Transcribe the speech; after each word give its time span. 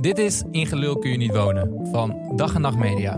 Dit 0.00 0.18
is 0.18 0.42
In 0.50 0.66
Gelul 0.66 0.98
kun 0.98 1.10
je 1.10 1.16
niet 1.16 1.34
wonen 1.34 1.88
van 1.92 2.32
Dag 2.36 2.54
en 2.54 2.60
Nacht 2.60 2.76
Media. 2.76 3.12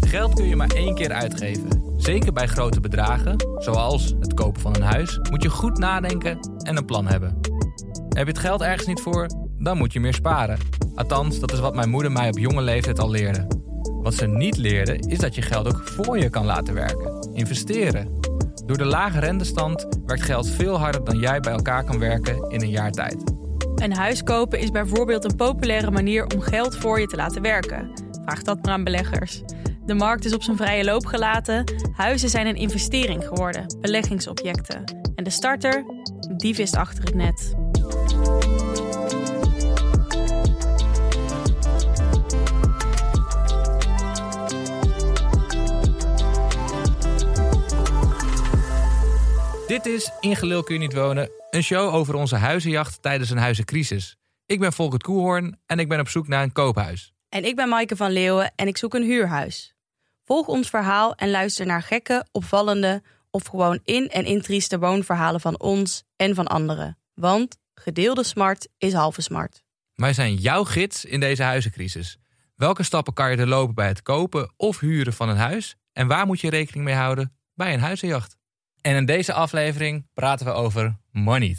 Geld 0.00 0.34
kun 0.34 0.48
je 0.48 0.56
maar 0.56 0.70
één 0.70 0.94
keer 0.94 1.12
uitgeven. 1.12 1.82
Zeker 1.96 2.32
bij 2.32 2.46
grote 2.46 2.80
bedragen, 2.80 3.36
zoals 3.58 4.14
het 4.20 4.34
kopen 4.34 4.60
van 4.60 4.74
een 4.74 4.82
huis, 4.82 5.18
moet 5.30 5.42
je 5.42 5.50
goed 5.50 5.78
nadenken 5.78 6.38
en 6.58 6.76
een 6.76 6.84
plan 6.84 7.06
hebben. 7.06 7.40
Heb 8.08 8.26
je 8.26 8.32
het 8.32 8.38
geld 8.38 8.62
ergens 8.62 8.86
niet 8.86 9.00
voor, 9.00 9.26
dan 9.58 9.78
moet 9.78 9.92
je 9.92 10.00
meer 10.00 10.14
sparen. 10.14 10.58
Althans, 10.94 11.38
dat 11.38 11.52
is 11.52 11.60
wat 11.60 11.74
mijn 11.74 11.90
moeder 11.90 12.12
mij 12.12 12.28
op 12.28 12.38
jonge 12.38 12.62
leeftijd 12.62 12.98
al 12.98 13.10
leerde. 13.10 13.46
Wat 14.02 14.14
ze 14.14 14.26
niet 14.26 14.56
leerde, 14.56 14.98
is 14.98 15.18
dat 15.18 15.34
je 15.34 15.42
geld 15.42 15.66
ook 15.66 15.82
voor 15.88 16.18
je 16.18 16.30
kan 16.30 16.44
laten 16.44 16.74
werken. 16.74 17.28
Investeren. 17.32 18.23
Door 18.66 18.78
de 18.78 18.84
lage 18.84 19.20
rentestand 19.20 19.86
werkt 20.06 20.22
geld 20.22 20.48
veel 20.48 20.78
harder 20.78 21.04
dan 21.04 21.18
jij 21.18 21.40
bij 21.40 21.52
elkaar 21.52 21.84
kan 21.84 21.98
werken 21.98 22.50
in 22.50 22.60
een 22.60 22.70
jaar 22.70 22.90
tijd. 22.90 23.32
Een 23.74 23.94
huis 23.94 24.22
kopen 24.22 24.58
is 24.58 24.70
bijvoorbeeld 24.70 25.24
een 25.24 25.36
populaire 25.36 25.90
manier 25.90 26.26
om 26.26 26.40
geld 26.40 26.76
voor 26.76 27.00
je 27.00 27.06
te 27.06 27.16
laten 27.16 27.42
werken. 27.42 27.90
Vraag 28.24 28.42
dat 28.42 28.64
maar 28.64 28.72
aan 28.72 28.84
beleggers. 28.84 29.42
De 29.86 29.94
markt 29.94 30.24
is 30.24 30.34
op 30.34 30.42
zijn 30.42 30.56
vrije 30.56 30.84
loop 30.84 31.06
gelaten. 31.06 31.64
Huizen 31.92 32.28
zijn 32.28 32.46
een 32.46 32.56
investering 32.56 33.24
geworden, 33.26 33.76
beleggingsobjecten. 33.80 34.84
En 35.14 35.24
de 35.24 35.30
starter, 35.30 35.84
die 36.36 36.54
vist 36.54 36.76
achter 36.76 37.04
het 37.04 37.14
net. 37.14 37.54
Dit 49.74 49.86
is 49.86 50.10
In 50.20 50.36
Gelul 50.36 50.62
kun 50.62 50.74
je 50.74 50.80
niet 50.80 50.92
wonen, 50.92 51.30
een 51.50 51.62
show 51.62 51.94
over 51.94 52.14
onze 52.14 52.36
huizenjacht 52.36 53.02
tijdens 53.02 53.30
een 53.30 53.38
huizencrisis. 53.38 54.16
Ik 54.46 54.60
ben 54.60 54.72
Volkert 54.72 55.02
Koehoorn 55.02 55.60
en 55.66 55.78
ik 55.78 55.88
ben 55.88 56.00
op 56.00 56.08
zoek 56.08 56.28
naar 56.28 56.42
een 56.42 56.52
koophuis. 56.52 57.12
En 57.28 57.44
ik 57.44 57.56
ben 57.56 57.68
Maaike 57.68 57.96
van 57.96 58.10
Leeuwen 58.10 58.52
en 58.56 58.66
ik 58.66 58.76
zoek 58.76 58.94
een 58.94 59.02
huurhuis. 59.02 59.74
Volg 60.24 60.46
ons 60.46 60.68
verhaal 60.68 61.14
en 61.14 61.30
luister 61.30 61.66
naar 61.66 61.82
gekke, 61.82 62.26
opvallende 62.32 63.02
of 63.30 63.46
gewoon 63.46 63.80
in- 63.84 64.08
en 64.08 64.24
intrieste 64.24 64.78
woonverhalen 64.78 65.40
van 65.40 65.60
ons 65.60 66.04
en 66.16 66.34
van 66.34 66.46
anderen. 66.46 66.98
Want 67.14 67.56
gedeelde 67.74 68.24
smart 68.24 68.68
is 68.78 68.92
halve 68.92 69.22
smart. 69.22 69.62
Wij 69.94 70.12
zijn 70.12 70.34
jouw 70.34 70.64
gids 70.64 71.04
in 71.04 71.20
deze 71.20 71.42
huizencrisis. 71.42 72.18
Welke 72.56 72.82
stappen 72.82 73.12
kan 73.12 73.30
je 73.30 73.36
er 73.36 73.48
lopen 73.48 73.74
bij 73.74 73.88
het 73.88 74.02
kopen 74.02 74.52
of 74.56 74.80
huren 74.80 75.12
van 75.12 75.28
een 75.28 75.36
huis? 75.36 75.76
En 75.92 76.06
waar 76.06 76.26
moet 76.26 76.40
je 76.40 76.50
rekening 76.50 76.84
mee 76.84 76.94
houden 76.94 77.36
bij 77.54 77.74
een 77.74 77.80
huizenjacht? 77.80 78.36
En 78.84 78.96
in 78.96 79.06
deze 79.06 79.32
aflevering 79.32 80.06
praten 80.14 80.46
we 80.46 80.52
over 80.52 80.96
money. 81.10 81.56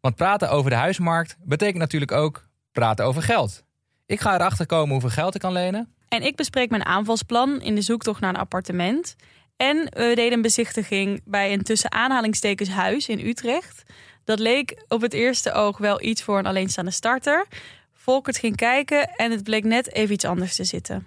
Want 0.00 0.16
praten 0.16 0.50
over 0.50 0.70
de 0.70 0.76
huismarkt 0.76 1.36
betekent 1.44 1.78
natuurlijk 1.78 2.12
ook 2.12 2.48
praten 2.72 3.04
over 3.04 3.22
geld. 3.22 3.64
Ik 4.06 4.20
ga 4.20 4.34
erachter 4.34 4.66
komen 4.66 4.90
hoeveel 4.90 5.10
geld 5.10 5.34
ik 5.34 5.40
kan 5.40 5.52
lenen. 5.52 5.94
En 6.08 6.22
ik 6.22 6.36
bespreek 6.36 6.70
mijn 6.70 6.84
aanvalsplan 6.84 7.60
in 7.60 7.74
de 7.74 7.80
zoektocht 7.80 8.20
naar 8.20 8.30
een 8.30 8.40
appartement. 8.40 9.16
En 9.56 9.76
we 9.76 10.12
deden 10.14 10.32
een 10.32 10.42
bezichtiging 10.42 11.20
bij 11.24 11.52
een 11.52 11.62
tussen 11.62 11.92
aanhalingstekens 11.92 12.68
huis 12.68 13.08
in 13.08 13.26
Utrecht. 13.26 13.82
Dat 14.24 14.38
leek 14.38 14.84
op 14.88 15.00
het 15.00 15.12
eerste 15.12 15.52
oog 15.52 15.78
wel 15.78 16.02
iets 16.02 16.22
voor 16.22 16.38
een 16.38 16.46
alleenstaande 16.46 16.90
starter. 16.90 17.46
Volkert 17.92 18.38
ging 18.38 18.56
kijken 18.56 19.08
en 19.16 19.30
het 19.30 19.42
bleek 19.42 19.64
net 19.64 19.92
even 19.92 20.14
iets 20.14 20.24
anders 20.24 20.56
te 20.56 20.64
zitten. 20.64 21.06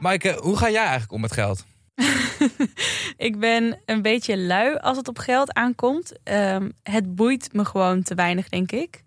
Maaike, 0.00 0.38
hoe 0.40 0.56
ga 0.56 0.70
jij 0.70 0.80
eigenlijk 0.80 1.12
om 1.12 1.20
met 1.20 1.32
geld? 1.32 1.64
ik 3.28 3.38
ben 3.38 3.80
een 3.86 4.02
beetje 4.02 4.38
lui 4.38 4.76
als 4.76 4.96
het 4.96 5.08
op 5.08 5.18
geld 5.18 5.52
aankomt. 5.52 6.12
Ehm, 6.24 6.70
het 6.82 7.14
boeit 7.14 7.52
me 7.52 7.64
gewoon 7.64 8.02
te 8.02 8.14
weinig, 8.14 8.48
denk 8.48 8.72
ik. 8.72 9.02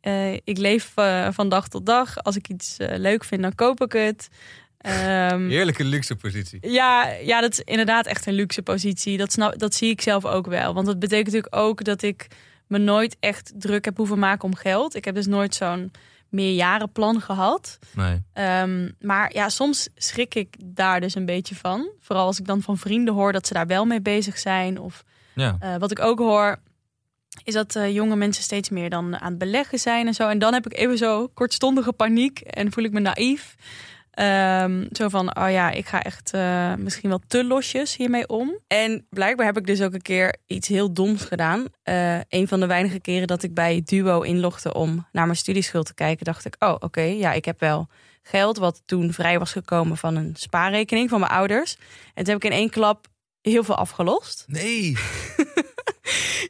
Eh, 0.00 0.32
ik 0.32 0.58
leef 0.58 0.92
eh, 0.94 1.28
van 1.30 1.48
dag 1.48 1.68
tot 1.68 1.86
dag. 1.86 2.22
Als 2.22 2.36
ik 2.36 2.48
iets 2.48 2.76
eh, 2.76 2.98
leuk 2.98 3.24
vind, 3.24 3.42
dan 3.42 3.54
koop 3.54 3.80
ik 3.80 3.92
het. 3.92 4.28
Um, 5.32 5.48
Heerlijke 5.56 5.84
luxe 5.84 6.16
positie. 6.16 6.70
Ja, 6.70 7.08
ja, 7.08 7.40
dat 7.40 7.52
is 7.52 7.60
inderdaad 7.60 8.06
echt 8.06 8.26
een 8.26 8.34
luxe 8.34 8.62
positie. 8.62 9.16
Dat, 9.16 9.32
snap, 9.32 9.58
dat 9.58 9.74
zie 9.74 9.90
ik 9.90 10.00
zelf 10.00 10.24
ook 10.24 10.46
wel. 10.46 10.74
Want 10.74 10.86
dat 10.86 10.98
betekent 10.98 11.26
natuurlijk 11.26 11.56
ook 11.56 11.84
dat 11.84 12.02
ik 12.02 12.26
me 12.66 12.78
nooit 12.78 13.16
echt 13.20 13.52
druk 13.56 13.84
heb 13.84 13.96
hoeven 13.96 14.18
maken 14.18 14.44
om 14.44 14.54
geld. 14.54 14.94
Ik 14.94 15.04
heb 15.04 15.14
dus 15.14 15.26
nooit 15.26 15.54
zo'n 15.54 15.90
meerjarenplan 16.28 17.20
gehad. 17.20 17.78
Nee. 17.94 18.22
Um, 18.62 18.94
maar 19.00 19.34
ja, 19.34 19.48
soms 19.48 19.88
schrik 19.94 20.34
ik 20.34 20.56
daar 20.64 21.00
dus 21.00 21.14
een 21.14 21.26
beetje 21.26 21.54
van. 21.54 21.90
Vooral 22.00 22.26
als 22.26 22.38
ik 22.38 22.46
dan 22.46 22.62
van 22.62 22.78
vrienden 22.78 23.14
hoor 23.14 23.32
dat 23.32 23.46
ze 23.46 23.52
daar 23.52 23.66
wel 23.66 23.84
mee 23.84 24.00
bezig 24.00 24.38
zijn. 24.38 24.78
Of 24.78 25.04
ja. 25.34 25.58
uh, 25.62 25.76
wat 25.76 25.90
ik 25.90 26.00
ook 26.00 26.18
hoor, 26.18 26.56
is 27.44 27.54
dat 27.54 27.74
uh, 27.74 27.94
jonge 27.94 28.16
mensen 28.16 28.42
steeds 28.42 28.68
meer 28.68 28.90
dan 28.90 29.16
aan 29.18 29.30
het 29.30 29.38
beleggen 29.38 29.78
zijn 29.78 30.06
en 30.06 30.14
zo. 30.14 30.28
En 30.28 30.38
dan 30.38 30.52
heb 30.52 30.66
ik 30.66 30.76
even 30.76 30.98
zo 30.98 31.28
kortstondige 31.34 31.92
paniek 31.92 32.40
en 32.40 32.72
voel 32.72 32.84
ik 32.84 32.92
me 32.92 33.00
naïef. 33.00 33.54
Um, 34.20 34.88
zo 34.92 35.08
van, 35.08 35.36
oh 35.36 35.50
ja, 35.50 35.70
ik 35.70 35.86
ga 35.86 36.02
echt 36.02 36.34
uh, 36.34 36.74
misschien 36.74 37.08
wel 37.08 37.20
te 37.26 37.44
losjes 37.44 37.96
hiermee 37.96 38.28
om. 38.28 38.58
En 38.66 39.06
blijkbaar 39.10 39.46
heb 39.46 39.56
ik 39.56 39.66
dus 39.66 39.82
ook 39.82 39.92
een 39.92 40.02
keer 40.02 40.36
iets 40.46 40.68
heel 40.68 40.92
doms 40.92 41.24
gedaan. 41.24 41.64
Uh, 41.84 42.18
een 42.28 42.48
van 42.48 42.60
de 42.60 42.66
weinige 42.66 43.00
keren 43.00 43.26
dat 43.26 43.42
ik 43.42 43.54
bij 43.54 43.82
Duo 43.84 44.20
inlogde 44.20 44.74
om 44.74 45.06
naar 45.12 45.24
mijn 45.24 45.36
studieschuld 45.36 45.86
te 45.86 45.94
kijken, 45.94 46.24
dacht 46.24 46.44
ik, 46.44 46.56
oh 46.58 46.70
oké, 46.70 46.84
okay, 46.84 47.16
ja, 47.16 47.32
ik 47.32 47.44
heb 47.44 47.60
wel 47.60 47.88
geld 48.22 48.56
wat 48.56 48.82
toen 48.86 49.12
vrij 49.12 49.38
was 49.38 49.52
gekomen 49.52 49.96
van 49.96 50.16
een 50.16 50.36
spaarrekening 50.36 51.08
van 51.08 51.20
mijn 51.20 51.32
ouders. 51.32 51.76
En 52.14 52.24
toen 52.24 52.32
heb 52.34 52.44
ik 52.44 52.50
in 52.50 52.56
één 52.56 52.70
klap 52.70 53.06
heel 53.40 53.64
veel 53.64 53.76
afgelost. 53.76 54.44
Nee. 54.46 54.96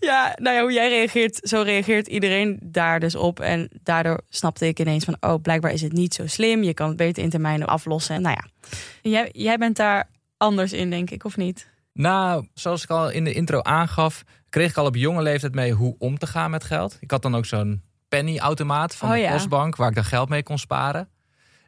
ja, 0.08 0.32
nou 0.36 0.56
ja, 0.56 0.62
hoe 0.62 0.72
jij 0.72 0.88
reageert, 0.88 1.38
zo 1.42 1.62
reageert 1.62 2.06
iedereen 2.06 2.58
daar 2.62 3.00
dus 3.00 3.14
op. 3.14 3.40
En 3.40 3.68
daardoor 3.82 4.20
snapte 4.28 4.66
ik 4.66 4.78
ineens 4.80 5.04
van, 5.04 5.16
oh, 5.20 5.42
blijkbaar 5.42 5.72
is 5.72 5.82
het 5.82 5.92
niet 5.92 6.14
zo 6.14 6.26
slim. 6.26 6.62
Je 6.62 6.74
kan 6.74 6.88
het 6.88 6.96
beter 6.96 7.22
in 7.22 7.30
termijnen 7.30 7.66
aflossen. 7.66 8.22
Nou 8.22 8.36
ja, 8.40 8.68
jij, 9.10 9.28
jij 9.32 9.58
bent 9.58 9.76
daar 9.76 10.08
anders 10.36 10.72
in, 10.72 10.90
denk 10.90 11.10
ik, 11.10 11.24
of 11.24 11.36
niet? 11.36 11.68
Nou, 11.92 12.46
zoals 12.54 12.82
ik 12.82 12.90
al 12.90 13.10
in 13.10 13.24
de 13.24 13.32
intro 13.32 13.62
aangaf, 13.62 14.22
kreeg 14.48 14.70
ik 14.70 14.76
al 14.76 14.86
op 14.86 14.96
jonge 14.96 15.22
leeftijd 15.22 15.54
mee 15.54 15.72
hoe 15.72 15.94
om 15.98 16.18
te 16.18 16.26
gaan 16.26 16.50
met 16.50 16.64
geld. 16.64 16.96
Ik 17.00 17.10
had 17.10 17.22
dan 17.22 17.36
ook 17.36 17.46
zo'n 17.46 17.82
pennyautomaat 18.08 18.94
van 18.96 19.08
Oh, 19.08 19.14
de 19.14 19.20
ja. 19.20 19.32
postbank 19.32 19.76
waar 19.76 19.88
ik 19.88 19.94
dan 19.94 20.04
geld 20.04 20.28
mee 20.28 20.42
kon 20.42 20.58
sparen. 20.58 21.08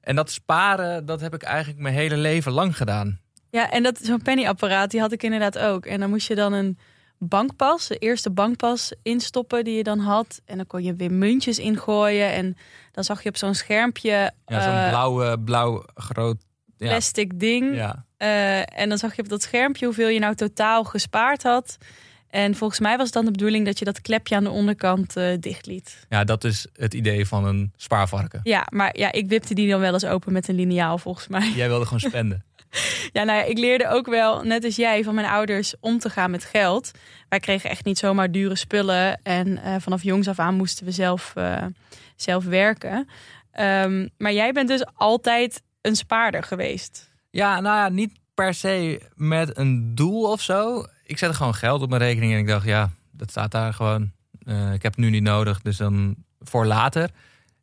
En 0.01 0.17
dat 0.17 0.31
sparen, 0.31 1.07
dat 1.07 1.21
heb 1.21 1.35
ik 1.35 1.43
eigenlijk 1.43 1.81
mijn 1.83 1.95
hele 1.95 2.17
leven 2.17 2.53
lang 2.53 2.77
gedaan. 2.77 3.21
Ja, 3.51 3.71
en 3.71 3.83
dat 3.83 3.99
zo'n 4.03 4.23
pennyapparaat, 4.23 4.91
die 4.91 5.01
had 5.01 5.13
ik 5.13 5.23
inderdaad 5.23 5.59
ook. 5.59 5.87
En 5.87 6.01
dan 6.01 6.11
moest 6.11 6.29
je 6.29 6.35
dan 6.35 6.53
een 6.53 6.79
bankpas, 7.23 7.87
de 7.87 7.97
eerste 7.97 8.31
bankpas 8.31 8.93
instoppen 9.03 9.65
die 9.65 9.77
je 9.77 9.83
dan 9.83 9.99
had. 9.99 10.41
En 10.45 10.57
dan 10.57 10.67
kon 10.67 10.83
je 10.83 10.95
weer 10.95 11.13
muntjes 11.13 11.59
ingooien. 11.59 12.33
En 12.33 12.57
dan 12.93 13.05
zag 13.05 13.23
je 13.23 13.29
op 13.29 13.37
zo'n 13.37 13.55
schermpje 13.55 14.33
Ja, 14.47 14.63
zo'n 14.63 14.73
eh, 14.73 14.89
blauwe, 14.89 15.39
blauw 15.39 15.85
groot... 15.95 16.37
Ja. 16.77 16.89
plastic 16.89 17.41
ding. 17.41 17.75
Ja. 17.75 18.05
Eh, 18.17 18.81
en 18.81 18.89
dan 18.89 18.99
zag 18.99 19.17
je 19.17 19.23
op 19.23 19.29
dat 19.29 19.43
schermpje 19.43 19.85
hoeveel 19.85 20.09
je 20.09 20.19
nou 20.19 20.35
totaal 20.35 20.85
gespaard 20.85 21.43
had. 21.43 21.79
En 22.31 22.55
volgens 22.55 22.81
mij 22.81 22.97
was 22.97 23.05
het 23.05 23.15
dan 23.15 23.25
de 23.25 23.31
bedoeling 23.31 23.67
dat 23.67 23.79
je 23.79 23.85
dat 23.85 24.01
klepje 24.01 24.37
aan 24.37 24.45
de 24.45 24.51
onderkant 24.51 25.17
eh 25.17 25.37
dicht 25.41 25.67
liet. 25.67 26.07
ja, 26.09 26.25
dat 26.25 26.45
is 26.45 26.67
het 26.73 26.95
idee 26.95 27.27
van 27.27 27.45
een 27.45 27.73
spaarvarken. 27.77 28.41
Ja, 28.43 28.67
maar 28.71 28.99
ja, 28.99 29.13
ik 29.13 29.29
wipte 29.29 29.55
die 29.55 29.71
dan 29.71 29.81
wel 29.81 29.93
eens 29.93 30.05
open 30.05 30.33
met 30.33 30.49
een 30.49 30.55
liniaal 30.55 30.99
volgens 30.99 31.29
mij. 31.29 31.53
Jij 31.57 31.69
wilde 31.69 31.85
gewoon 31.85 32.01
spenden. 32.01 32.45
Ja, 33.13 33.25
nou 33.25 33.39
ja, 33.39 33.45
ik 33.45 33.59
leerde 33.59 33.89
ook 33.89 34.07
wel, 34.07 34.43
net 34.43 34.65
als 34.65 34.77
jij, 34.77 35.05
van 35.05 35.15
mijn 35.15 35.27
ouders 35.27 35.75
om 35.81 35.99
te 35.99 36.11
gaan 36.11 36.31
met 36.31 36.45
geld. 36.45 36.91
Wij 37.29 37.41
kregen 37.41 37.71
echt 37.71 37.85
niet 37.85 37.99
zomaar 37.99 38.31
dure 38.31 38.57
spullen. 38.57 39.21
En 39.23 39.63
eh, 39.63 39.75
vanaf 39.79 40.03
jongs 40.03 40.29
af 40.29 40.39
aan 40.39 40.55
moesten 40.55 40.85
we 40.85 40.91
zelf, 40.91 41.33
eh, 41.37 41.65
zelf 42.17 42.45
werken. 42.45 43.09
Ehm, 43.53 44.09
maar 44.19 44.33
jij 44.33 44.53
bent 44.53 44.69
dus 44.69 44.85
altijd 44.95 45.63
een 45.81 45.97
spaarder 45.97 46.43
geweest. 46.43 47.11
Ja, 47.31 47.61
nou 47.61 47.77
ja, 47.77 47.89
niet 47.89 48.13
per 48.35 48.55
se 48.55 49.01
met 49.15 49.59
een 49.59 49.95
doel 49.95 50.31
of 50.31 50.41
zo. 50.41 50.85
Ik 51.05 51.19
zette 51.19 51.37
gewoon 51.37 51.55
geld 51.55 51.83
op 51.83 51.89
mijn 51.89 52.03
rekening 52.03 52.33
en 52.33 52.39
ik 52.39 52.47
dacht, 52.47 52.67
ja, 52.67 52.91
dat 53.11 53.31
staat 53.31 53.51
daar 53.51 53.75
gewoon. 53.75 54.11
Eh, 54.45 54.73
ik 54.73 54.83
heb 54.83 54.93
het 54.93 55.05
nu 55.05 55.11
niet 55.11 55.23
nodig, 55.23 55.61
dus 55.61 55.77
dan 55.77 56.17
voor 56.41 56.67
later. 56.67 57.11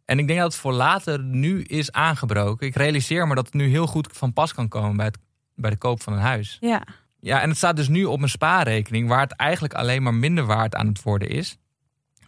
En 0.07 0.19
ik 0.19 0.27
denk 0.27 0.39
dat 0.39 0.51
het 0.51 0.61
voor 0.61 0.73
later 0.73 1.23
nu 1.23 1.61
is 1.61 1.91
aangebroken. 1.91 2.67
Ik 2.67 2.75
realiseer 2.75 3.27
me 3.27 3.35
dat 3.35 3.45
het 3.45 3.53
nu 3.53 3.69
heel 3.69 3.87
goed 3.87 4.07
van 4.11 4.33
pas 4.33 4.53
kan 4.53 4.67
komen 4.67 4.95
bij, 4.95 5.05
het, 5.05 5.17
bij 5.55 5.69
de 5.69 5.77
koop 5.77 6.01
van 6.01 6.13
een 6.13 6.19
huis. 6.19 6.57
Ja, 6.61 6.83
Ja, 7.19 7.41
en 7.41 7.49
het 7.49 7.57
staat 7.57 7.75
dus 7.75 7.87
nu 7.87 8.05
op 8.05 8.17
mijn 8.17 8.31
spaarrekening, 8.31 9.07
waar 9.07 9.21
het 9.21 9.31
eigenlijk 9.31 9.73
alleen 9.73 10.03
maar 10.03 10.13
minder 10.13 10.45
waard 10.45 10.75
aan 10.75 10.87
het 10.87 11.03
worden 11.03 11.29
is. 11.29 11.57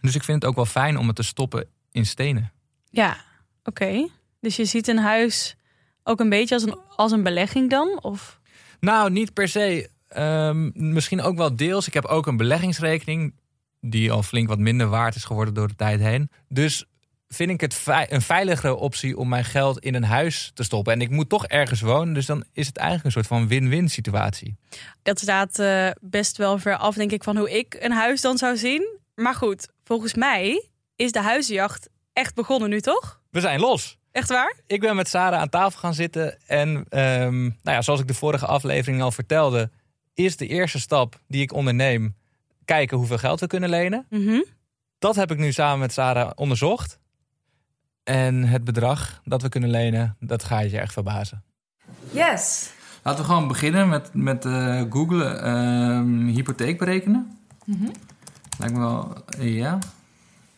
Dus 0.00 0.14
ik 0.14 0.24
vind 0.24 0.42
het 0.42 0.50
ook 0.50 0.56
wel 0.56 0.66
fijn 0.66 0.98
om 0.98 1.06
het 1.06 1.16
te 1.16 1.22
stoppen 1.22 1.66
in 1.92 2.06
stenen. 2.06 2.52
ja, 2.90 3.16
oké. 3.64 4.08
Dus 4.40 4.56
je 4.56 4.64
ziet 4.64 4.88
een 4.88 4.98
huis 4.98 5.56
ook 6.02 6.20
een 6.20 6.28
beetje 6.28 6.54
als 6.54 6.64
een, 6.64 6.78
als 6.96 7.12
een 7.12 7.22
belegging 7.22 7.70
dan? 7.70 7.98
Of... 8.02 8.40
Nou, 8.80 9.10
niet 9.10 9.32
per 9.32 9.48
se. 9.48 9.90
Ehm, 10.08 10.70
misschien 10.92 11.22
ook 11.22 11.36
wel 11.36 11.56
deels. 11.56 11.86
Ik 11.86 11.94
heb 11.94 12.04
ook 12.04 12.26
een 12.26 12.36
beleggingsrekening 12.36 13.34
die 13.80 14.12
al 14.12 14.22
flink 14.22 14.48
wat 14.48 14.58
minder 14.58 14.88
waard 14.88 15.14
is 15.14 15.24
geworden 15.24 15.54
door 15.54 15.68
de 15.68 15.76
tijd 15.76 16.00
heen. 16.00 16.30
Dus 16.48 16.84
vind 17.34 17.50
ik 17.50 17.60
het 17.60 17.84
een 18.08 18.22
veiligere 18.22 18.74
optie 18.74 19.16
om 19.16 19.28
mijn 19.28 19.44
geld 19.44 19.78
in 19.78 19.94
een 19.94 20.04
huis 20.04 20.50
te 20.54 20.62
stoppen. 20.62 20.92
En 20.92 21.00
ik 21.00 21.10
moet 21.10 21.28
toch 21.28 21.46
ergens 21.46 21.80
wonen, 21.80 22.14
dus 22.14 22.26
dan 22.26 22.44
is 22.52 22.66
het 22.66 22.76
eigenlijk 22.76 23.06
een 23.06 23.12
soort 23.12 23.26
van 23.26 23.48
win-win 23.48 23.88
situatie. 23.88 24.56
Dat 25.02 25.20
staat 25.20 25.58
eh, 25.58 25.90
best 26.00 26.36
wel 26.36 26.58
ver 26.58 26.76
af, 26.76 26.94
denk 26.94 27.12
ik, 27.12 27.24
van 27.24 27.36
hoe 27.36 27.50
ik 27.58 27.76
een 27.80 27.92
huis 27.92 28.20
dan 28.20 28.38
zou 28.38 28.56
zien. 28.56 28.98
Maar 29.14 29.34
goed, 29.34 29.68
volgens 29.84 30.14
mij 30.14 30.68
is 30.96 31.12
de 31.12 31.20
huizenjacht 31.20 31.88
echt 32.12 32.34
begonnen 32.34 32.68
nu, 32.70 32.80
toch? 32.80 33.20
We 33.30 33.40
zijn 33.40 33.60
los. 33.60 33.98
Echt 34.12 34.28
waar? 34.28 34.56
Ik 34.66 34.80
ben 34.80 34.96
met 34.96 35.08
Sarah 35.08 35.40
aan 35.40 35.48
tafel 35.48 35.78
gaan 35.78 35.94
zitten. 35.94 36.38
En 36.46 36.84
ehm, 36.88 37.40
nou 37.42 37.52
ja, 37.62 37.82
zoals 37.82 38.00
ik 38.00 38.06
de 38.06 38.14
vorige 38.14 38.46
aflevering 38.46 39.02
al 39.02 39.12
vertelde, 39.12 39.70
is 40.14 40.36
de 40.36 40.46
eerste 40.46 40.80
stap 40.80 41.20
die 41.28 41.42
ik 41.42 41.52
onderneem 41.52 42.14
kijken 42.64 42.96
hoeveel 42.96 43.18
geld 43.18 43.40
we 43.40 43.46
kunnen 43.46 43.68
lenen. 43.68 44.06
Mhm. 44.08 44.42
Dat 44.98 45.16
heb 45.16 45.30
ik 45.30 45.38
nu 45.38 45.52
samen 45.52 45.78
met 45.78 45.92
Sarah 45.92 46.30
onderzocht. 46.34 46.99
En 48.10 48.44
het 48.44 48.64
bedrag 48.64 49.20
dat 49.24 49.42
we 49.42 49.48
kunnen 49.48 49.70
lenen, 49.70 50.16
dat 50.20 50.44
gaat 50.44 50.70
je 50.70 50.78
echt 50.78 50.92
verbazen. 50.92 51.42
Yes. 52.10 52.70
Laten 53.02 53.20
we 53.20 53.26
gewoon 53.30 53.48
beginnen 53.48 53.88
met, 53.88 54.10
met 54.12 54.44
eh 54.44 54.82
googlen 54.90 55.42
ehm, 55.42 56.26
hypotheek 56.26 56.78
berekenen. 56.78 57.38
Lijkt 58.58 58.74
me 58.74 58.80
wel, 58.80 59.14
ja. 59.38 59.78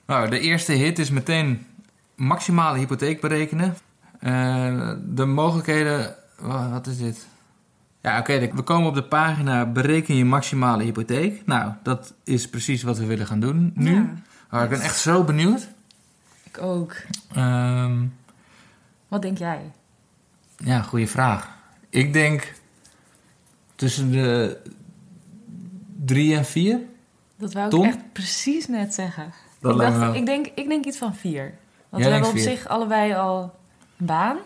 Nou, 0.06 0.28
de 0.30 0.38
eerste 0.40 0.72
hit 0.72 0.98
is 0.98 1.10
meteen 1.10 1.66
maximale 2.14 2.78
hypotheek 2.78 3.20
berekenen. 3.20 3.76
Eh, 4.20 4.90
de 5.04 5.24
mogelijkheden, 5.24 6.14
wa- 6.38 6.70
wat 6.70 6.86
is 6.86 6.98
dit? 6.98 7.26
Ja, 8.02 8.18
oké, 8.18 8.38
we 8.54 8.62
komen 8.62 8.88
op 8.88 8.94
de 8.94 9.04
pagina 9.04 9.66
bereken 9.66 10.16
je 10.16 10.24
maximale 10.24 10.82
hypotheek. 10.82 11.42
Nou, 11.46 11.72
dat 11.82 12.14
is 12.24 12.48
precies 12.48 12.82
wat 12.82 12.98
we 12.98 13.06
willen 13.06 13.26
gaan 13.26 13.40
doen 13.40 13.72
nu. 13.74 14.08
Ja. 14.50 14.62
Ik 14.62 14.68
ben 14.68 14.80
echt 14.80 14.98
zo 14.98 15.24
benieuwd. 15.24 15.68
Ik 16.52 16.62
ook. 16.62 16.94
Ehm, 17.34 18.04
Wat 19.08 19.22
denk 19.22 19.38
jij? 19.38 19.70
ja, 20.56 20.82
goede 20.82 21.06
vraag. 21.06 21.48
Ik 21.88 22.12
denk 22.12 22.52
tussen 23.74 24.10
de 24.10 24.60
drie 26.04 26.36
en 26.36 26.44
vier. 26.44 26.78
Dat 27.36 27.52
wou 27.52 27.76
ik 27.78 27.84
echt 27.84 28.12
precies 28.12 28.66
net 28.68 28.94
zeggen. 28.94 29.32
Dat 29.60 29.80
ik, 29.80 29.92
me 29.92 30.16
ik, 30.16 30.26
denk, 30.26 30.46
ik 30.54 30.68
denk 30.68 30.84
iets 30.84 30.98
van 30.98 31.14
vier. 31.14 31.54
Want 31.88 32.02
Jij 32.02 32.12
we 32.12 32.18
hebben 32.18 32.28
op 32.30 32.36
vier. 32.36 32.56
zich 32.56 32.68
allebei 32.68 33.14
al 33.14 33.58
een 33.98 34.06
baan. 34.06 34.36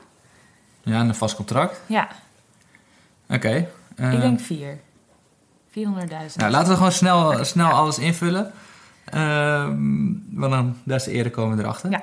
Ja, 0.83 1.01
en 1.01 1.09
een 1.09 1.15
vast 1.15 1.35
contract. 1.37 1.81
Ja, 1.87 2.09
Oké. 3.29 3.69
ik 3.97 4.21
denk 4.21 4.41
vier. 4.41 4.79
400.000. 5.69 5.73
nou, 6.37 6.51
laten 6.51 6.69
we 6.69 6.77
gewoon 6.77 6.93
snel, 6.93 7.45
snel 7.45 7.71
alles 7.71 7.99
invullen. 7.99 8.53
Ehm, 9.11 9.77
want 10.31 10.53
dan 10.53 10.77
des 10.85 11.05
te 11.05 11.11
eerder 11.11 11.33
komen 11.33 11.59
erachter. 11.59 11.91
Ja. 11.91 12.03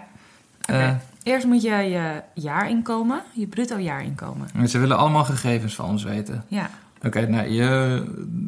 Eh, 0.66 0.96
Eerst 1.24 1.46
moet 1.46 1.62
je 1.62 1.70
je 1.70 2.22
jaarinkomen, 2.34 3.22
je 3.34 3.48
bruto 3.48 3.80
jaarinkomen. 3.80 4.48
en 4.56 4.70
ze 4.70 4.80
willen 4.80 4.98
allemaal 4.98 5.24
gegevens 5.24 5.76
van 5.76 5.86
ons 5.86 6.04
weten. 6.04 6.44
Ja. 6.48 6.70
Oké, 7.06 7.28
nou, 7.28 7.48
je, 7.50 7.66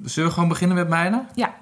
zullen 0.03 0.29
we 0.29 0.33
gewoon 0.33 0.49
beginnen 0.49 0.77
met 0.77 0.87
mijne? 0.87 1.23
Ja. 1.35 1.53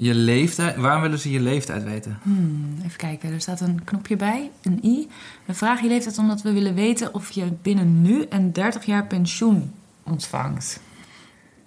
Je 0.00 0.14
leeftijd. 0.14 0.76
Waarom 0.76 1.02
willen 1.02 1.18
ze 1.18 1.30
je 1.30 1.40
leeftijd 1.40 1.84
weten? 1.84 2.18
Hmm, 2.22 2.74
even 2.84 2.96
kijken, 2.96 3.32
er 3.32 3.40
staat 3.40 3.60
een 3.60 3.84
knopje 3.84 4.16
bij, 4.16 4.50
een 4.62 4.80
i. 4.84 5.08
We 5.44 5.54
vragen 5.54 5.82
je 5.84 5.88
leeftijd 5.88 6.18
omdat 6.18 6.42
we 6.42 6.52
willen 6.52 6.74
weten 6.74 7.14
of 7.14 7.30
je 7.30 7.52
binnen 7.62 8.02
nu 8.02 8.24
en 8.24 8.52
30 8.52 8.84
jaar 8.84 9.06
pensioen 9.06 9.72
ontvangt. 10.02 10.80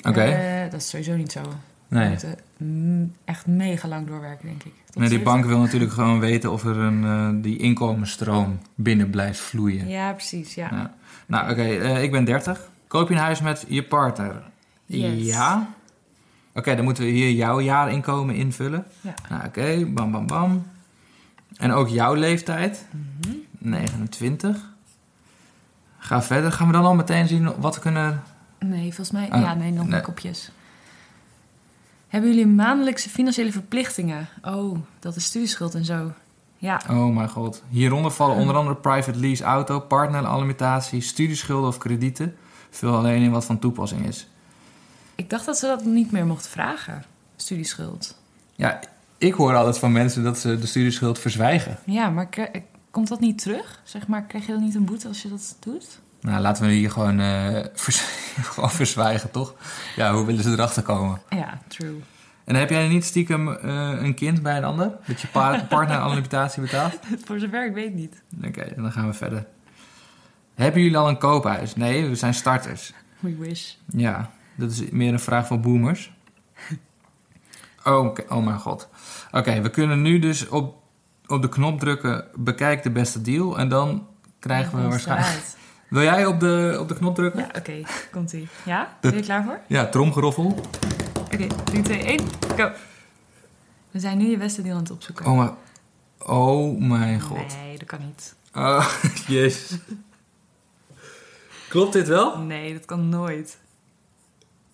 Oké. 0.08 0.22
Eh, 0.22 0.72
dat 0.72 0.80
is 0.82 0.90
sowieso 0.90 1.16
niet 1.16 1.32
zo. 1.32 1.42
Nee. 1.88 2.18
Mm, 2.64 3.12
echt 3.26 3.48
mega 3.48 3.88
lang 3.88 4.08
doorwerken, 4.08 4.48
denk 4.48 4.64
ik. 4.64 4.74
Tot 4.86 4.96
nee, 4.96 5.10
die 5.10 5.18
70. 5.18 5.34
bank 5.34 5.46
wil 5.46 5.60
natuurlijk 5.60 5.92
gewoon 5.92 6.20
weten 6.20 6.52
of 6.52 6.66
er 6.66 6.78
een, 6.78 7.04
eh, 7.04 7.44
die 7.44 7.58
inkomensstroom 7.58 8.60
binnen 8.76 9.10
blijft 9.10 9.40
vloeien. 9.40 9.88
Ja, 9.88 10.12
precies, 10.12 10.56
ja. 10.56 10.70
Ja. 10.72 10.94
Nou, 11.26 11.52
oké, 11.52 11.64
eh, 11.64 12.04
ik 12.04 12.12
ben 12.12 12.24
30. 12.24 12.70
Koop 12.88 13.08
je 13.08 13.14
een 13.14 13.22
huis 13.22 13.42
met 13.42 13.66
je 13.68 13.84
partner? 13.84 14.42
Yes. 14.86 15.26
Ja. 15.26 15.70
Oké, 16.54 16.76
dan 16.76 16.84
moeten 16.84 17.04
we 17.04 17.10
hier 17.10 17.32
jouw 17.32 17.62
jaarinkomen 17.62 18.36
invullen. 18.36 18.86
Ja. 19.02 19.14
Nou, 19.30 19.46
oké, 19.46 19.86
bam, 19.86 20.12
bam, 20.12 20.28
bam. 20.28 20.68
En 21.58 21.72
ook 21.72 21.88
jouw 21.88 22.14
leeftijd? 22.14 22.86
Mhm. 22.92 23.36
29. 23.58 24.70
Ga 25.98 26.22
verder. 26.22 26.52
Gaan 26.52 26.68
we 26.68 26.74
dan 26.74 26.86
al 26.86 26.96
meteen 26.96 27.28
zien 27.28 27.60
wat 27.60 27.76
we 27.76 27.82
kunnen... 27.82 28.24
Nee, 28.60 28.84
volgens 28.84 29.12
mij... 29.12 29.30
Ah, 29.30 29.42
ja, 29.42 29.54
nee, 29.54 29.72
nog 29.72 29.88
nee. 29.88 30.02
kopjes. 30.02 30.52
Hebben 32.12 32.30
jullie 32.30 32.48
maandelijkse 32.48 33.10
financiële 33.10 33.52
verplichtingen? 33.52 34.28
Oh, 34.42 34.78
dat 35.00 35.16
is 35.16 35.26
studieschuld 35.26 35.76
en 35.76 35.86
zo. 35.86 36.12
Ja, 36.58 36.82
Oh 36.90 37.16
mijn 37.16 37.30
god. 37.30 37.64
Hieronder 37.70 38.12
vallen 38.12 38.36
onder 38.36 38.56
andere 38.56 38.76
private 38.76 39.20
lease 39.20 39.44
auto, 39.44 39.80
partneralimentatie, 39.80 41.02
studieschulden 41.02 41.70
of 41.70 41.78
kredieten. 41.78 42.36
Vul 42.70 42.96
alleen 42.96 43.22
in 43.22 43.32
wat 43.32 43.46
van 43.46 43.60
toepassing 43.60 44.08
is. 44.08 44.28
ik 45.16 45.30
dacht 45.30 45.46
dat 45.46 45.58
ze 45.58 45.68
dat 45.68 45.86
niet 45.86 46.12
meer 46.12 46.26
mochten 46.26 46.52
vragen. 46.52 47.04
Studieschuld. 47.36 48.18
Ja, 48.56 48.80
ik 49.18 49.34
hoor 49.34 49.56
altijd 49.56 49.78
van 49.78 49.92
mensen 49.92 50.24
dat 50.24 50.40
ze 50.40 50.60
de 50.60 50.68
studieschuld 50.68 51.20
verzwijgen. 51.20 51.78
Ja, 51.86 52.10
maar 52.10 52.30
komt 52.92 53.08
dat 53.08 53.20
niet 53.20 53.42
terug? 53.42 53.82
Zeg 53.84 54.08
maar, 54.08 54.24
krijg 54.24 54.46
je 54.46 54.52
dan 54.52 54.64
niet 54.64 54.76
een 54.76 54.86
boete 54.86 55.08
als 55.08 55.22
je 55.22 55.30
dat 55.30 55.56
doet? 55.60 56.00
Nou, 56.22 56.42
laten 56.42 56.66
we 56.66 56.72
hier 56.72 56.92
gewoon, 56.92 57.18
vers- 57.74 58.06
gewoon 58.52 58.72
verzwijgen, 58.72 59.32
toch? 59.32 59.54
Ja, 59.96 60.14
hoe 60.14 60.26
willen 60.26 60.44
ze 60.44 60.52
erachter 60.52 60.84
komen? 60.84 61.22
Ja, 61.30 61.62
true. 61.68 62.02
En 62.44 62.56
heb 62.56 62.70
jij 62.70 62.88
niet 62.88 63.06
stiekem 63.06 63.50
eh, 63.54 63.90
een 64.02 64.14
kind 64.14 64.42
bij 64.42 64.58
een 64.58 64.64
ander? 64.64 64.92
Dat 65.06 65.22
je 65.22 65.28
pa- 65.28 65.66
partneralimentatie 65.70 66.62
betaalt? 66.62 67.00
Voor 67.26 67.40
zover 67.40 67.66
ik 67.66 67.74
weet 67.74 67.94
niet. 67.94 68.22
Oké, 68.46 68.74
dan 68.76 68.92
gaan 68.92 69.08
we 69.08 69.14
verder. 69.14 69.46
Hebben 70.56 70.82
jullie 70.82 70.98
al 70.98 71.10
een 71.10 71.18
koophuis? 71.18 71.76
Nee, 71.76 72.08
we 72.08 72.16
zijn 72.16 72.34
starters. 72.34 72.94
We 73.20 73.36
wish. 73.36 73.74
Ja, 73.86 74.30
dat 74.56 74.72
is 74.72 74.90
meer 74.90 75.14
een 75.14 75.20
vraag 75.20 75.48
van 75.48 75.62
boomers. 75.62 76.12
Oh, 77.86 78.16
oh 78.30 78.46
mijn 78.46 78.60
god. 78.60 78.90
Oké, 79.32 79.62
we 79.62 79.70
kunnen 79.70 80.02
nu 80.02 80.20
dus 80.20 80.48
op, 80.48 80.76
op 81.28 81.42
de 81.42 81.50
knop 81.50 81.80
drukken... 81.80 82.26
bekijk 82.36 82.84
de 82.84 82.92
beste 82.92 83.22
deal. 83.22 83.58
En 83.60 83.70
dan 83.70 84.08
krijgen 84.40 84.82
we 84.84 84.88
waarschijnlijk... 84.88 85.44
Wil 85.92 86.02
jij 86.02 86.26
op 86.26 86.40
de, 86.40 86.78
op 86.80 86.88
de 86.88 86.96
knop 86.96 87.16
drukken? 87.16 87.40
Ja, 87.40 87.60
oké. 87.60 87.82
Komt-ie. 88.12 88.48
Ja? 88.66 88.98
Ben 89.02 89.16
je 89.16 89.22
klaar 89.22 89.44
voor? 89.44 89.60
Ja, 89.68 89.86
tromgeroffel. 89.86 90.46
Oké, 91.20 91.48
3, 91.64 91.82
2, 91.82 92.04
1, 92.04 92.20
go. 92.58 92.72
We 93.92 94.00
zijn 94.00 94.18
nu 94.18 94.30
je 94.30 94.38
beste 94.38 94.62
deal 94.62 94.76
aan 94.76 94.82
het 94.82 94.92
opzoeken. 94.92 95.26
Oh, 95.26 95.38
maar, 95.38 95.52
oh 96.20 96.80
mijn 96.80 97.22
god. 97.22 97.58
Nee, 97.64 97.78
dat 97.78 97.88
kan 97.88 98.00
niet. 98.06 98.36
Oh, 98.56 98.88
jezus. 99.28 99.78
Klopt 101.70 101.94
dit 101.94 102.08
wel? 102.08 102.38
Nee, 102.38 102.74
dat 102.74 102.86
kan 102.86 103.10
nooit. 103.10 103.58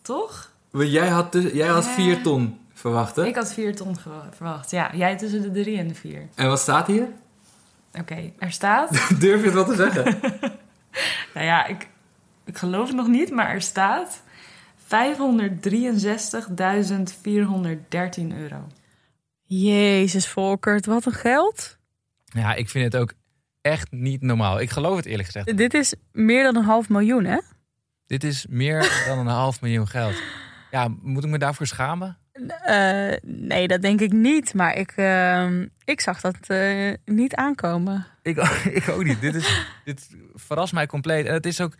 Toch? 0.01 0.51
Jij 0.71 1.07
had, 1.07 1.31
dus, 1.31 1.51
jij 1.51 1.67
had 1.67 1.85
Ja. 1.85 1.91
4 1.91 2.21
ton 2.21 2.59
verwacht, 2.73 3.15
hè? 3.15 3.25
Ik 3.25 3.35
had 3.35 3.53
4 3.53 3.75
ton 3.75 3.95
verwacht. 4.35 4.71
Ja, 4.71 4.95
jij 4.95 5.17
tussen 5.17 5.41
de 5.41 5.51
3 5.61 5.77
en 5.77 5.87
de 5.87 5.95
4. 5.95 6.27
En 6.35 6.47
wat 6.47 6.59
staat 6.59 6.87
hier? 6.87 7.07
Oké, 7.99 8.31
er 8.39 8.51
staat... 8.51 8.89
Durf 9.19 9.39
je 9.39 9.45
het 9.45 9.53
wel 9.53 9.65
te 9.65 9.75
zeggen? 9.75 10.17
nou 11.33 11.45
ja, 11.45 11.65
ik, 11.65 11.87
ik 12.45 12.57
geloof 12.57 12.87
het 12.87 12.95
nog 12.95 13.07
niet, 13.07 13.31
maar 13.31 13.49
er 13.49 13.61
staat... 13.61 14.25
563.413 14.87 14.89
euro. 18.37 18.67
Jezus, 19.43 20.27
Volkert, 20.27 20.85
wat 20.85 21.05
een 21.05 21.11
geld. 21.11 21.77
ja, 22.25 22.53
ik 22.53 22.69
vind 22.69 22.93
het 22.93 23.01
ook 23.01 23.13
echt 23.61 23.91
niet 23.91 24.21
normaal. 24.21 24.59
Ik 24.59 24.69
geloof 24.69 24.95
het 24.95 25.05
eerlijk 25.05 25.25
gezegd. 25.25 25.57
Dit 25.57 25.73
is 25.73 25.93
meer 26.11 26.43
dan 26.43 26.55
een 26.55 26.63
half 26.63 26.89
miljoen, 26.89 27.23
hè? 27.23 27.39
Dit 28.05 28.23
is 28.23 28.45
meer 28.49 29.03
dan 29.07 29.19
een 29.19 29.27
half 29.27 29.61
miljoen 29.61 29.87
geld. 29.87 30.15
Ja, 30.71 30.87
moet 31.01 31.23
ik 31.23 31.29
me 31.29 31.37
daarvoor 31.37 31.67
schamen? 31.67 32.17
Eh, 32.65 33.17
nee, 33.23 33.67
dat 33.67 33.81
denk 33.81 34.01
ik 34.01 34.11
niet. 34.11 34.53
Maar 34.53 34.77
ik, 34.77 34.91
ehm, 34.95 35.65
ik 35.85 36.01
zag 36.01 36.21
dat 36.21 36.35
eh, 36.47 36.93
niet 37.05 37.35
aankomen. 37.35 38.05
Ik, 38.21 38.37
ik 38.79 38.89
ook 38.89 39.03
niet. 39.03 39.21
Dit, 39.21 39.35
is, 39.35 39.65
dit 39.83 40.07
verrast 40.33 40.73
mij 40.73 40.85
compleet. 40.85 41.25
En 41.25 41.33
het 41.33 41.45
is 41.45 41.61
ook 41.61 41.75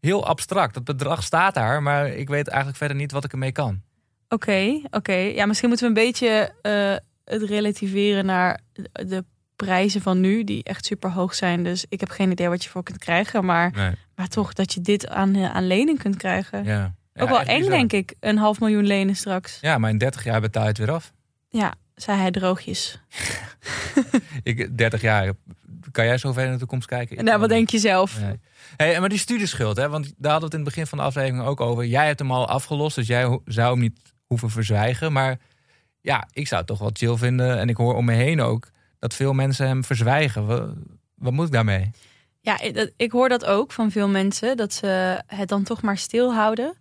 heel 0.00 0.26
abstract. 0.26 0.74
Dat 0.74 0.84
bedrag 0.84 1.22
staat 1.22 1.54
daar, 1.54 1.82
maar 1.82 2.08
ik 2.08 2.28
weet 2.28 2.48
eigenlijk 2.48 2.78
verder 2.78 2.96
niet 2.96 3.12
wat 3.12 3.24
ik 3.24 3.32
ermee 3.32 3.52
kan. 3.52 3.80
Oké, 4.28 4.80
oké. 4.90 5.12
Ja, 5.12 5.46
misschien 5.46 5.68
moeten 5.68 5.92
we 5.92 6.00
een 6.00 6.06
beetje 6.06 6.52
eh, 6.62 6.96
het 7.34 7.42
relativeren 7.42 8.26
naar 8.26 8.60
de 8.92 9.24
prijzen 9.56 10.00
van 10.00 10.20
nu, 10.20 10.44
die 10.44 10.64
echt 10.64 10.84
super 10.84 11.10
hoog 11.10 11.34
zijn. 11.34 11.64
Dus 11.64 11.84
ik 11.88 12.00
heb 12.00 12.10
geen 12.10 12.30
idee 12.30 12.48
wat 12.48 12.64
je 12.64 12.70
voor 12.70 12.82
kunt 12.82 12.98
krijgen. 12.98 13.44
Maar, 13.44 13.70
Nee. 13.70 13.94
maar 14.14 14.28
toch 14.28 14.52
dat 14.52 14.72
je 14.72 14.80
dit 14.80 15.08
aan, 15.08 15.36
aan 15.36 15.66
lening 15.66 15.98
kunt 15.98 16.16
krijgen. 16.16 16.64
Ja. 16.64 16.94
Ook 17.22 17.28
wel 17.28 17.40
eng, 17.40 17.56
bizar. 17.58 17.70
denk 17.76 17.92
ik. 17.92 18.14
Een 18.20 18.38
half 18.38 18.60
miljoen 18.60 18.86
lenen 18.86 19.16
straks. 19.16 19.58
Ja, 19.60 19.78
maar 19.78 19.90
in 19.90 19.98
30 19.98 20.24
jaar 20.24 20.40
betaal 20.40 20.62
je 20.62 20.68
het 20.68 20.78
weer 20.78 20.90
af. 20.90 21.12
Ja, 21.48 21.74
zei 21.94 22.18
hij 22.20 22.30
droogjes. 22.30 23.00
Ik, 24.42 24.78
30 24.78 25.00
jaar, 25.00 25.32
kan 25.90 26.04
jij 26.04 26.18
zo 26.18 26.32
ver 26.32 26.44
in 26.46 26.52
de 26.52 26.58
toekomst 26.58 26.86
kijken? 26.86 27.16
Ik 27.18 27.22
nou, 27.24 27.38
wat 27.40 27.48
denk 27.48 27.70
je 27.70 27.78
zelf? 27.78 28.20
Nee. 28.20 28.40
Hey, 28.76 29.00
maar 29.00 29.08
die 29.08 29.18
studieschuld, 29.18 29.76
hè, 29.76 29.88
want 29.88 30.04
daar 30.16 30.30
hadden 30.32 30.38
we 30.40 30.44
het 30.44 30.54
in 30.54 30.60
het 30.60 30.68
begin 30.68 30.86
van 30.86 30.98
de 30.98 31.04
aflevering 31.04 31.42
ook 31.44 31.60
over. 31.60 31.84
Jij 31.86 32.06
hebt 32.06 32.18
hem 32.18 32.30
al 32.32 32.48
afgelost, 32.48 32.96
dus 32.96 33.06
jij 33.06 33.38
zou 33.44 33.70
hem 33.70 33.80
niet 33.80 33.98
hoeven 34.26 34.50
verzwijgen. 34.50 35.12
Maar 35.12 35.38
ja, 36.00 36.28
ik 36.32 36.46
zou 36.46 36.58
het 36.60 36.68
toch 36.70 36.78
wel 36.78 36.90
chill 36.92 37.16
vinden. 37.16 37.58
En 37.58 37.68
ik 37.68 37.76
hoor 37.76 37.94
om 37.94 38.04
me 38.04 38.12
heen 38.12 38.40
ook 38.40 38.68
dat 38.98 39.14
veel 39.14 39.32
mensen 39.32 39.66
hem 39.66 39.84
verzwijgen. 39.84 40.46
Wat, 40.46 40.68
wat 41.14 41.32
moet 41.32 41.46
ik 41.46 41.52
daarmee? 41.52 41.90
Ja, 42.40 42.60
ik, 42.60 42.74
dat- 42.74 42.90
ik 42.96 43.12
hoor 43.12 43.28
dat 43.28 43.44
ook 43.44 43.72
van 43.72 43.90
veel 43.90 44.08
mensen, 44.08 44.56
dat 44.56 44.72
ze 44.72 45.22
het 45.26 45.48
dan 45.48 45.62
toch 45.62 45.82
maar 45.82 45.98
stilhouden. 45.98 46.74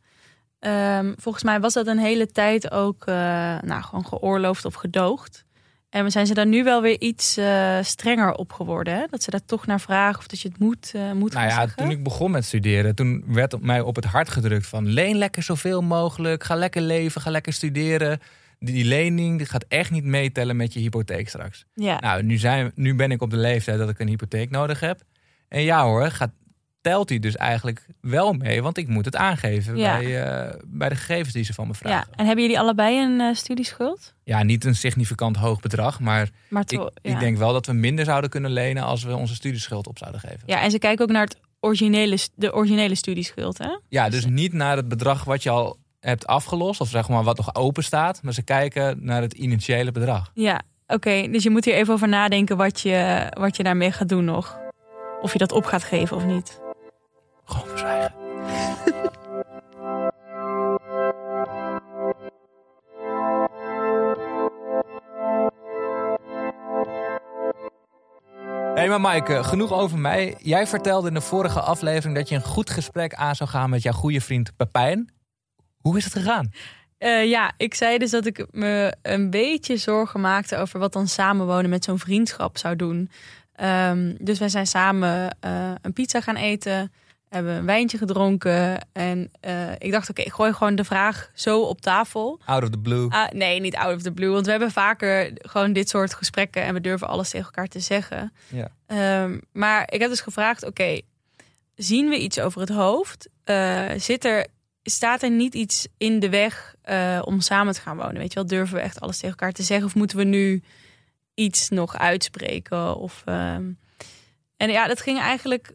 Ehm, 0.60 1.14
volgens 1.18 1.44
mij 1.44 1.60
was 1.60 1.74
dat 1.74 1.88
een 1.88 2.00
hele 2.00 2.32
tijd 2.32 2.72
ook 2.72 3.06
eh, 3.06 3.16
nou, 3.62 3.82
gewoon 3.84 4.06
geoorloofd 4.06 4.66
of 4.66 4.74
gedoogd. 4.74 5.46
En 5.90 6.04
we 6.04 6.10
zijn 6.10 6.28
ze 6.28 6.34
daar 6.34 6.48
nu 6.48 6.64
wel 6.64 6.82
weer 6.82 7.00
iets 7.02 7.38
eh, 7.38 7.78
strenger 7.82 8.34
op 8.34 8.54
geworden. 8.54 8.94
Hè? 8.94 9.06
Dat 9.10 9.24
ze 9.24 9.32
daar 9.32 9.46
toch 9.46 9.66
naar 9.66 9.80
vragen 9.80 10.20
of 10.20 10.28
dat 10.28 10.40
je 10.40 10.48
het 10.48 10.60
moet, 10.60 10.92
eh 10.96 11.12
moet 11.12 11.34
Nou 11.34 11.48
ja, 11.48 11.54
zeggen. 11.56 11.78
toen 11.78 11.92
ik 11.92 12.04
begon 12.04 12.32
met 12.32 12.46
studeren, 12.46 12.96
toen 12.96 13.24
werd 13.28 13.54
op 13.54 13.62
mij 13.62 13.82
op 13.82 13.96
het 13.96 14.06
hart 14.06 14.30
gedrukt 14.30 14.68
van 14.68 14.88
leen 14.88 15.18
lekker 15.18 15.44
zoveel 15.44 15.82
mogelijk, 15.82 16.44
ga 16.44 16.56
lekker 16.56 16.82
leven, 16.82 17.22
ga 17.22 17.30
lekker 17.32 17.54
studeren. 17.54 18.20
Die, 18.60 18.74
die 18.74 18.86
lening 18.86 19.38
die 19.38 19.48
gaat 19.48 19.66
echt 19.68 19.92
niet 19.92 20.04
meetellen 20.04 20.56
met 20.56 20.74
je 20.74 20.80
hypotheek 20.80 21.30
straks. 21.30 21.66
Ja. 21.74 22.00
Nou, 22.00 22.24
nu, 22.24 22.38
zijn, 22.38 22.72
nu 22.76 22.96
ben 22.96 23.12
ik 23.12 23.22
op 23.22 23.30
de 23.30 23.38
leeftijd 23.38 23.78
dat 23.78 23.90
ik 23.90 24.00
een 24.00 24.08
hypotheek 24.08 24.50
nodig 24.50 24.80
heb. 24.80 25.02
En 25.48 25.62
ja 25.62 25.84
hoor, 25.84 26.12
gaat, 26.12 26.32
telt 26.82 27.08
die 27.08 27.20
dus 27.20 27.36
eigenlijk 27.36 27.86
wel 28.02 28.34
mee, 28.34 28.62
want 28.62 28.78
ik 28.78 28.88
moet 28.88 29.06
het 29.06 29.16
aangeven 29.16 29.78
Ja. 29.78 29.98
bij, 29.98 30.24
eh, 30.24 30.60
bij 30.66 30.90
de 30.90 30.96
gegevens 30.96 31.34
die 31.34 31.44
ze 31.44 31.54
van 31.54 31.68
me 31.68 31.74
ja. 31.74 31.80
vragen. 31.80 32.14
En 32.16 32.26
hebben 32.26 32.44
jullie 32.44 32.60
allebei 32.60 33.04
een 33.04 33.22
eh, 33.22 33.36
studieschuld? 33.36 34.14
Ja, 34.24 34.44
niet 34.44 34.66
een 34.66 34.76
significant 34.76 35.36
hoog 35.38 35.60
bedrag, 35.60 36.00
maar 36.00 36.30
Maar 36.48 36.64
ik, 36.68 36.80
ja. 36.80 36.90
ik 37.02 37.20
denk 37.20 37.38
wel 37.38 37.54
dat 37.54 37.66
we 37.66 37.74
minder 37.74 38.06
zouden 38.06 38.30
kunnen 38.30 38.52
lenen 38.52 38.84
als 38.84 39.04
we 39.04 39.16
onze 39.16 39.36
studieschuld 39.36 39.88
op 39.88 39.98
zouden 39.98 40.20
geven. 40.22 40.40
Ja, 40.46 40.62
en 40.62 40.72
ze 40.72 40.80
kijken 40.80 41.06
ook 41.06 41.12
naar 41.12 41.24
het 41.24 41.38
originele, 41.60 42.18
de 42.36 42.54
originele 42.54 42.96
studieschuld, 42.96 43.58
hè? 43.58 43.78
Ja, 43.90 44.10
dus 44.10 44.26
niet 44.26 44.54
naar 44.54 44.76
het 44.76 44.88
bedrag 44.88 45.24
wat 45.24 45.44
je 45.44 45.50
al 45.50 45.78
hebt 46.00 46.28
afgelost, 46.28 46.82
of 46.82 46.90
zeg 46.90 47.10
maar 47.10 47.24
wat 47.24 47.38
nog 47.38 47.56
open 47.56 47.84
staat, 47.84 48.24
maar 48.24 48.34
ze 48.34 48.42
kijken 48.44 48.98
naar 49.02 49.22
het 49.22 49.34
initiële 49.34 49.92
bedrag. 49.92 50.32
Ja, 50.34 50.62
oké. 50.88 51.28
Dus 51.32 51.44
je 51.44 51.50
moet 51.50 51.66
hier 51.66 51.74
even 51.74 51.94
over 51.94 52.08
nadenken 52.08 52.58
wat 52.58 52.82
je, 52.82 53.28
wat 53.40 53.58
je 53.58 53.64
daarmee 53.64 53.92
gaat 53.92 54.10
doen 54.10 54.26
nog. 54.26 54.60
Of 55.22 55.32
je 55.34 55.40
dat 55.40 55.52
op 55.52 55.66
gaat 55.66 55.84
geven 55.84 56.18
of 56.18 56.26
niet. 56.26 56.60
Gewoon 57.50 57.68
verzwijgen. 57.68 58.14
Hé, 68.74 68.76
hey, 68.80 68.90
maar 68.90 69.02
Maaike, 69.02 69.44
genoeg 69.44 69.74
over 69.74 69.98
mij. 69.98 70.36
Jij 70.40 70.68
vertelde 70.68 71.08
in 71.08 71.14
de 71.14 71.22
vorige 71.22 71.62
aflevering 71.62 72.16
dat 72.16 72.30
je 72.30 72.36
een 72.36 72.42
goed 72.42 72.70
gesprek 72.70 73.14
aan 73.14 73.36
zou 73.36 73.50
gaan 73.50 73.70
met 73.70 73.82
jouw 73.82 73.94
goede 73.94 74.22
vriend 74.22 74.56
Pepijn. 74.58 75.14
Hoe 75.78 75.98
is 75.98 76.04
het 76.04 76.14
gegaan? 76.14 76.52
Eh, 76.98 77.30
ja, 77.30 77.52
ik 77.58 77.74
zei 77.74 77.98
dus 77.98 78.12
dat 78.12 78.26
ik 78.26 78.46
me 78.52 78.96
een 79.02 79.30
beetje 79.30 79.78
zorgen 79.78 80.22
maakte 80.22 80.58
over 80.58 80.80
wat 80.80 80.94
dan 80.94 81.08
samenwonen 81.08 81.70
met 81.70 81.84
zo'n 81.84 82.00
vriendschap 82.00 82.58
zou 82.58 82.76
doen. 82.76 83.10
Ehm, 83.54 84.16
dus 84.20 84.40
wij 84.40 84.50
zijn 84.50 84.68
samen 84.68 85.38
eh, 85.40 85.72
een 85.82 85.94
pizza 85.94 86.22
gaan 86.22 86.36
eten, 86.36 86.92
hebben 87.30 87.54
een 87.54 87.66
wijntje 87.66 87.98
gedronken. 87.98 88.88
En 88.92 89.32
eh, 89.40 89.72
ik 89.78 89.92
dacht, 89.92 90.10
oké, 90.10 90.22
ik 90.22 90.32
gooi 90.32 90.54
gewoon 90.54 90.76
de 90.76 90.84
vraag 90.84 91.32
zo 91.34 91.62
op 91.62 91.82
tafel. 91.82 92.40
Out 92.46 92.64
of 92.64 92.70
the 92.70 92.78
blue. 92.78 93.10
Ah, 93.10 93.32
nee, 93.32 93.60
niet 93.60 93.76
out 93.76 93.96
of 93.96 94.02
the 94.02 94.12
blue. 94.12 94.30
Want 94.32 94.46
we 94.46 94.52
hebben 94.52 94.72
vaker 94.72 95.32
gewoon 95.36 95.74
dit 95.74 95.90
soort 95.90 96.14
gesprekken 96.14 96.64
en 96.64 96.74
we 96.74 96.82
durven 96.82 97.08
alles 97.08 97.30
tegen 97.30 97.46
elkaar 97.46 97.68
te 97.68 97.80
zeggen. 97.80 98.34
Ja. 98.48 98.72
Ehm, 98.86 99.38
maar 99.52 99.92
ik 99.92 100.00
heb 100.00 100.10
dus 100.10 100.22
gevraagd: 100.22 100.66
oké, 100.66 101.02
zien 101.76 102.10
we 102.10 102.20
iets 102.20 102.40
over 102.40 102.62
het 102.62 102.70
hoofd? 102.70 103.30
Eh, 103.44 103.86
zit 103.98 104.26
er, 104.26 104.48
staat 104.84 105.24
er 105.24 105.32
niet 105.32 105.54
iets 105.54 105.88
in 105.98 106.20
de 106.20 106.30
weg 106.30 106.76
eh, 106.82 107.22
om 107.24 107.42
samen 107.42 107.74
te 107.74 107.82
gaan 107.82 107.98
wonen? 107.98 108.18
Weet 108.18 108.34
je 108.34 108.40
wel, 108.40 108.48
durven 108.48 108.76
we 108.76 108.82
echt 108.82 109.00
alles 109.00 109.16
tegen 109.16 109.30
elkaar 109.30 109.52
te 109.52 109.64
zeggen? 109.64 109.88
Of 109.88 109.96
moeten 109.96 110.18
we 110.18 110.24
nu 110.24 110.64
iets 111.34 111.70
nog 111.70 111.98
uitspreken? 111.98 112.96
Of, 112.96 113.22
ehm, 113.26 113.72
En 114.58 114.70
ja, 114.70 114.88
dat 114.88 115.02
ging 115.02 115.20
eigenlijk. 115.20 115.74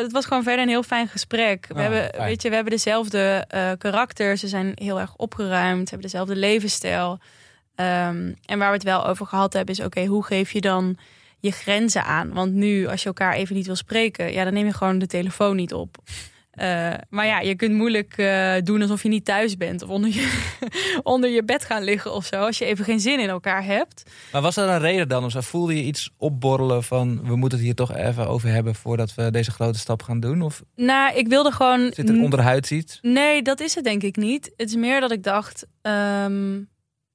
Het 0.00 0.12
was 0.12 0.26
gewoon 0.26 0.42
verder 0.42 0.62
een 0.62 0.68
heel 0.68 0.82
fijn 0.82 1.08
gesprek. 1.08 1.66
We, 1.68 1.74
Oh, 1.74 1.80
hebben, 1.80 2.08
fijn. 2.14 2.24
weet 2.28 2.42
je, 2.42 2.48
we 2.48 2.54
hebben 2.54 2.72
dezelfde 2.72 3.44
eh 3.48 3.70
karakters. 3.78 4.40
Ze 4.40 4.48
zijn 4.48 4.72
heel 4.74 5.00
erg 5.00 5.16
opgeruimd. 5.16 5.90
Hebben 5.90 6.10
dezelfde 6.10 6.36
levensstijl. 6.36 7.18
Ehm, 7.74 8.32
en 8.44 8.58
waar 8.58 8.68
we 8.68 8.74
het 8.74 8.82
wel 8.82 9.06
over 9.06 9.26
gehad 9.26 9.52
hebben 9.52 9.74
is: 9.74 9.84
oké, 9.84 10.04
hoe 10.04 10.24
geef 10.24 10.50
je 10.52 10.60
dan 10.60 10.96
je 11.38 11.50
grenzen 11.50 12.04
aan? 12.04 12.32
Want 12.32 12.52
nu, 12.52 12.86
als 12.86 13.00
je 13.00 13.06
elkaar 13.06 13.34
even 13.34 13.54
niet 13.56 13.66
wil 13.66 13.76
spreken, 13.76 14.32
ja, 14.32 14.44
dan 14.44 14.52
neem 14.52 14.66
je 14.66 14.72
gewoon 14.72 14.98
de 14.98 15.06
telefoon 15.06 15.56
niet 15.56 15.72
op. 15.72 15.96
Eh, 16.52 16.92
maar 17.10 17.26
ja, 17.26 17.40
je 17.40 17.54
kunt 17.54 17.74
moeilijk 17.74 18.14
eh, 18.16 18.54
doen 18.62 18.82
alsof 18.82 19.02
je 19.02 19.08
niet 19.08 19.24
thuis 19.24 19.56
bent 19.56 19.82
of 19.82 19.88
onder 19.88 20.14
je, 20.14 20.40
onder 21.02 21.30
je 21.30 21.44
bed 21.44 21.64
gaan 21.64 21.82
liggen 21.82 22.12
of 22.12 22.24
zo, 22.24 22.36
als 22.36 22.58
je 22.58 22.64
even 22.64 22.84
geen 22.84 23.00
zin 23.00 23.20
in 23.20 23.28
elkaar 23.28 23.64
hebt. 23.64 24.02
Maar 24.32 24.42
was 24.42 24.56
er 24.56 24.68
een 24.68 24.78
reden 24.78 25.08
dan? 25.08 25.24
Of 25.24 25.30
zo? 25.30 25.40
voelde 25.40 25.76
je 25.76 25.82
iets 25.82 26.10
opborrelen 26.16 26.82
van 26.82 27.20
we 27.24 27.36
moeten 27.36 27.58
het 27.58 27.66
hier 27.66 27.74
toch 27.74 27.94
even 27.94 28.28
over 28.28 28.48
hebben 28.48 28.74
voordat 28.74 29.14
we 29.14 29.30
deze 29.30 29.50
grote 29.50 29.78
stap 29.78 30.02
gaan 30.02 30.20
doen? 30.20 30.42
Of 30.42 30.62
Nou, 30.76 31.16
ik 31.16 31.28
wilde 31.28 31.50
gewoon. 31.50 31.90
zit 31.94 32.08
er 32.08 32.20
onderhuids 32.22 32.70
iets? 32.72 32.98
Nee, 33.02 33.42
dat 33.42 33.60
is 33.60 33.74
het 33.74 33.84
denk 33.84 34.02
ik 34.02 34.16
niet. 34.16 34.50
Het 34.56 34.68
is 34.68 34.76
meer 34.76 35.00
dat 35.00 35.12
ik 35.12 35.22
dacht, 35.22 35.66
ehm, 35.82 36.60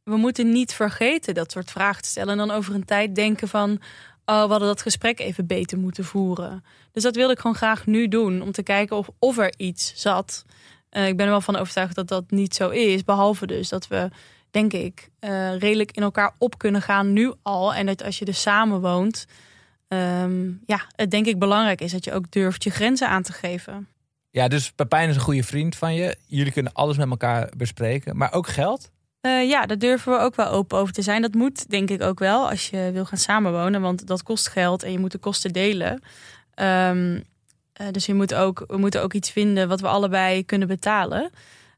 we 0.03 0.17
moeten 0.17 0.51
niet 0.51 0.73
vergeten 0.73 1.33
dat 1.33 1.51
soort 1.51 1.71
vragen 1.71 2.01
te 2.03 2.09
stellen. 2.09 2.31
En 2.31 2.47
dan 2.47 2.51
over 2.51 2.75
een 2.75 2.85
tijd 2.85 3.15
denken 3.15 3.47
van, 3.47 3.79
oh, 4.27 4.43
we 4.43 4.49
hadden 4.49 4.67
dat 4.67 4.81
gesprek 4.81 5.19
even 5.19 5.47
beter 5.47 5.77
moeten 5.77 6.03
voeren. 6.03 6.63
Dus 6.91 7.03
dat 7.03 7.15
wilde 7.15 7.33
ik 7.33 7.39
gewoon 7.39 7.55
graag 7.55 7.85
nu 7.85 8.07
doen, 8.07 8.41
om 8.41 8.51
te 8.51 8.63
kijken 8.63 9.05
of, 9.19 9.37
er 9.37 9.53
iets 9.57 9.93
zat. 9.95 10.45
Eh, 10.89 11.07
ik 11.07 11.17
ben 11.17 11.25
er 11.25 11.31
wel 11.31 11.41
van 11.41 11.55
overtuigd 11.55 11.95
dat 11.95 12.07
dat 12.07 12.31
niet 12.31 12.55
zo 12.55 12.69
is. 12.69 13.03
Behalve 13.03 13.47
dus 13.47 13.69
dat 13.69 13.87
we, 13.87 14.09
denk 14.51 14.73
ik, 14.73 15.09
eh, 15.19 15.57
redelijk 15.57 15.91
in 15.91 16.03
elkaar 16.03 16.33
op 16.37 16.57
kunnen 16.57 16.81
gaan 16.81 17.13
nu 17.13 17.33
al. 17.41 17.73
En 17.73 17.85
dat 17.85 18.03
als 18.03 18.19
je 18.19 18.25
dus 18.25 18.41
samen 18.41 18.81
woont, 18.81 19.25
ehm, 19.87 20.51
ja, 20.65 20.81
het 20.95 21.11
denk 21.11 21.25
ik 21.25 21.39
belangrijk 21.39 21.81
is 21.81 21.91
dat 21.91 22.03
je 22.03 22.13
ook 22.13 22.31
durft 22.31 22.63
je 22.63 22.69
grenzen 22.69 23.09
aan 23.09 23.23
te 23.23 23.33
geven. 23.33 23.87
Ja, 24.29 24.47
dus 24.47 24.71
Pepijn 24.71 25.09
is 25.09 25.15
een 25.15 25.21
goede 25.21 25.43
vriend 25.43 25.75
van 25.75 25.93
je. 25.93 26.17
Jullie 26.25 26.51
kunnen 26.51 26.73
alles 26.73 26.97
met 26.97 27.09
elkaar 27.09 27.51
bespreken. 27.57 28.17
Maar 28.17 28.33
ook 28.33 28.47
geld? 28.47 28.91
Eh, 29.21 29.49
ja, 29.49 29.65
daar 29.65 29.77
durven 29.77 30.11
we 30.11 30.17
ook 30.19 30.35
wel 30.35 30.47
open 30.47 30.77
over 30.77 30.93
te 30.93 31.01
zijn. 31.01 31.21
Dat 31.21 31.33
moet 31.33 31.69
denk 31.69 31.89
ik 31.89 32.01
ook 32.01 32.19
wel 32.19 32.49
als 32.49 32.69
je 32.69 32.89
wil 32.93 33.05
gaan 33.05 33.17
samenwonen. 33.17 33.81
Want 33.81 34.07
dat 34.07 34.23
kost 34.23 34.47
geld 34.47 34.83
en 34.83 34.91
je 34.91 34.99
moet 34.99 35.11
de 35.11 35.17
kosten 35.17 35.53
delen. 35.53 36.01
Ehm, 36.53 37.19
eh, 37.73 37.87
dus 37.91 38.05
je 38.05 38.13
moet 38.13 38.33
ook, 38.33 38.63
we 38.67 38.77
moeten 38.77 39.01
ook 39.01 39.13
iets 39.13 39.31
vinden 39.31 39.67
wat 39.67 39.81
we 39.81 39.87
allebei 39.87 40.45
kunnen 40.45 40.67
betalen. 40.67 41.29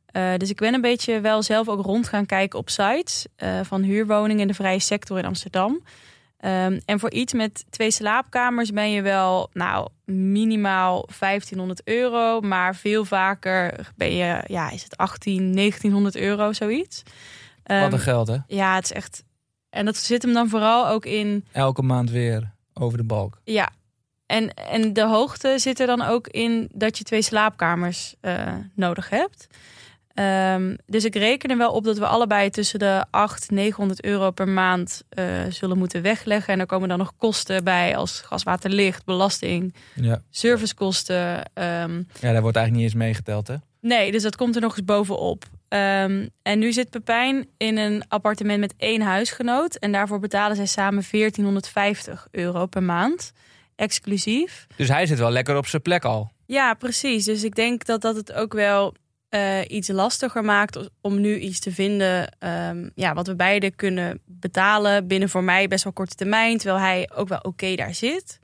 Eh, 0.06 0.34
dus 0.38 0.50
ik 0.50 0.58
ben 0.58 0.74
een 0.74 0.82
beetje 0.82 1.22
wel 1.22 1.44
zelf 1.44 1.68
ook 1.68 1.86
rond 1.86 2.08
gaan 2.08 2.26
kijken 2.26 2.60
op 2.60 2.70
sites 2.70 3.26
van 3.64 3.82
huurwoningen 3.82 4.42
in 4.42 4.48
de 4.48 4.54
vrije 4.54 4.80
sector 4.80 5.18
in 5.18 5.26
Amsterdam. 5.26 5.82
Ehm, 6.40 6.80
en 6.86 7.00
voor 7.00 7.12
iets 7.12 7.34
met 7.34 7.66
twee 7.70 7.92
slaapkamers 7.92 8.72
ben 8.72 8.92
je 8.92 9.02
wel, 9.02 9.50
nou, 9.54 9.88
minimaal 10.06 11.06
1500 11.20 11.82
euro. 11.84 12.42
Maar 12.42 12.76
veel 12.76 13.06
vaker 13.06 13.90
ben 13.96 14.16
je, 14.16 14.44
ja, 14.48 14.70
is 14.70 14.84
het 14.84 14.98
18, 14.98 15.52
1900 15.54 16.16
euro, 16.16 16.54
zoiets. 16.54 17.04
Wat 17.64 17.78
Ehm, 17.78 17.94
een 17.94 18.00
geld, 18.00 18.28
hè? 18.28 18.38
ja, 18.48 18.76
het 18.76 18.84
is 18.84 18.92
echt. 18.92 19.24
En 19.70 19.86
dat 19.86 19.98
zit 19.98 20.22
hem 20.22 20.34
dan 20.34 20.50
vooral 20.50 20.88
ook 20.88 21.06
in. 21.06 21.46
Elke 21.52 21.82
maand 21.82 22.10
weer 22.12 22.52
over 22.74 22.98
de 22.98 23.04
balk. 23.04 23.40
Ja. 23.44 23.70
En, 24.26 24.54
en 24.54 24.94
de 24.94 25.06
hoogte 25.06 25.54
zit 25.60 25.80
er 25.80 25.88
dan 25.88 26.02
ook 26.02 26.28
in 26.28 26.70
dat 26.74 26.98
je 26.98 27.04
twee 27.04 27.22
slaapkamers 27.22 28.16
eh, 28.22 28.54
nodig 28.76 29.10
hebt. 29.10 29.48
Ehm, 30.20 30.76
dus 30.86 31.06
ik 31.06 31.16
reken 31.16 31.50
er 31.50 31.58
wel 31.58 31.72
op 31.72 31.84
dat 31.84 31.98
we 31.98 32.06
allebei 32.08 32.50
tussen 32.50 32.80
de 32.80 33.06
800 33.10 33.52
900 33.52 34.04
euro 34.04 34.32
per 34.32 34.48
maand 34.48 35.04
eh, 35.10 35.26
zullen 35.50 35.78
moeten 35.78 36.02
wegleggen. 36.02 36.54
En 36.54 36.60
er 36.60 36.66
komen 36.66 36.90
dan 36.90 36.98
nog 36.98 37.14
kosten 37.18 37.64
bij 37.64 37.98
als 37.98 38.20
gas, 38.22 38.44
water, 38.44 38.70
licht, 38.70 39.06
belasting, 39.06 39.74
Ja. 39.96 40.22
servicekosten. 40.30 41.44
ehm, 41.54 41.96
ja, 42.20 42.32
daar 42.32 42.42
wordt 42.42 42.58
eigenlijk 42.58 42.72
niet 42.72 42.84
eens 42.84 42.94
meegeteld, 42.94 43.48
hè? 43.48 43.56
Nee, 43.82 44.12
dus 44.12 44.24
dat 44.24 44.36
komt 44.36 44.56
er 44.56 44.62
nog 44.62 44.78
eens 44.78 44.86
bovenop. 44.86 45.44
Ehm, 45.68 46.28
en 46.42 46.60
nu 46.60 46.72
zit 46.74 46.90
Pepijn 46.90 47.48
in 47.58 47.78
een 47.78 48.04
appartement 48.08 48.60
met 48.60 48.74
één 48.78 49.02
huisgenoot. 49.02 49.76
En 49.76 49.92
daarvoor 49.92 50.20
betalen 50.20 50.56
zij 50.56 50.66
samen 50.66 51.04
1450 51.04 52.28
euro 52.32 52.66
per 52.66 52.84
maand. 52.84 53.32
Exclusief. 53.76 54.68
Dus 54.76 54.88
hij 54.88 55.06
zit 55.06 55.20
wel 55.20 55.32
lekker 55.32 55.58
op 55.58 55.68
zijn 55.68 55.82
plek 55.82 56.06
al. 56.06 56.32
Ja, 56.46 56.74
precies. 56.74 57.26
Dus 57.26 57.44
ik 57.44 57.56
denk 57.56 57.86
dat 57.86 58.02
dat 58.02 58.16
het 58.16 58.34
ook 58.34 58.54
wel 58.54 58.94
eh, 59.30 59.60
iets 59.68 59.88
lastiger 59.88 60.44
maakt 60.44 60.90
om 61.02 61.22
nu 61.22 61.38
iets 61.40 61.60
te 61.60 61.72
vinden. 61.72 62.32
ehm, 62.40 62.90
ja, 62.96 63.14
wat 63.14 63.28
we 63.28 63.36
beide 63.36 63.72
kunnen 63.72 64.20
betalen 64.26 65.08
binnen 65.08 65.30
voor 65.30 65.44
mij 65.44 65.68
best 65.68 65.84
wel 65.84 65.94
korte 65.94 66.16
termijn. 66.16 66.58
Terwijl 66.58 66.80
hij 66.80 67.10
ook 67.16 67.28
wel 67.28 67.40
oké 67.42 67.76
daar 67.76 67.94
zit. 67.94 68.40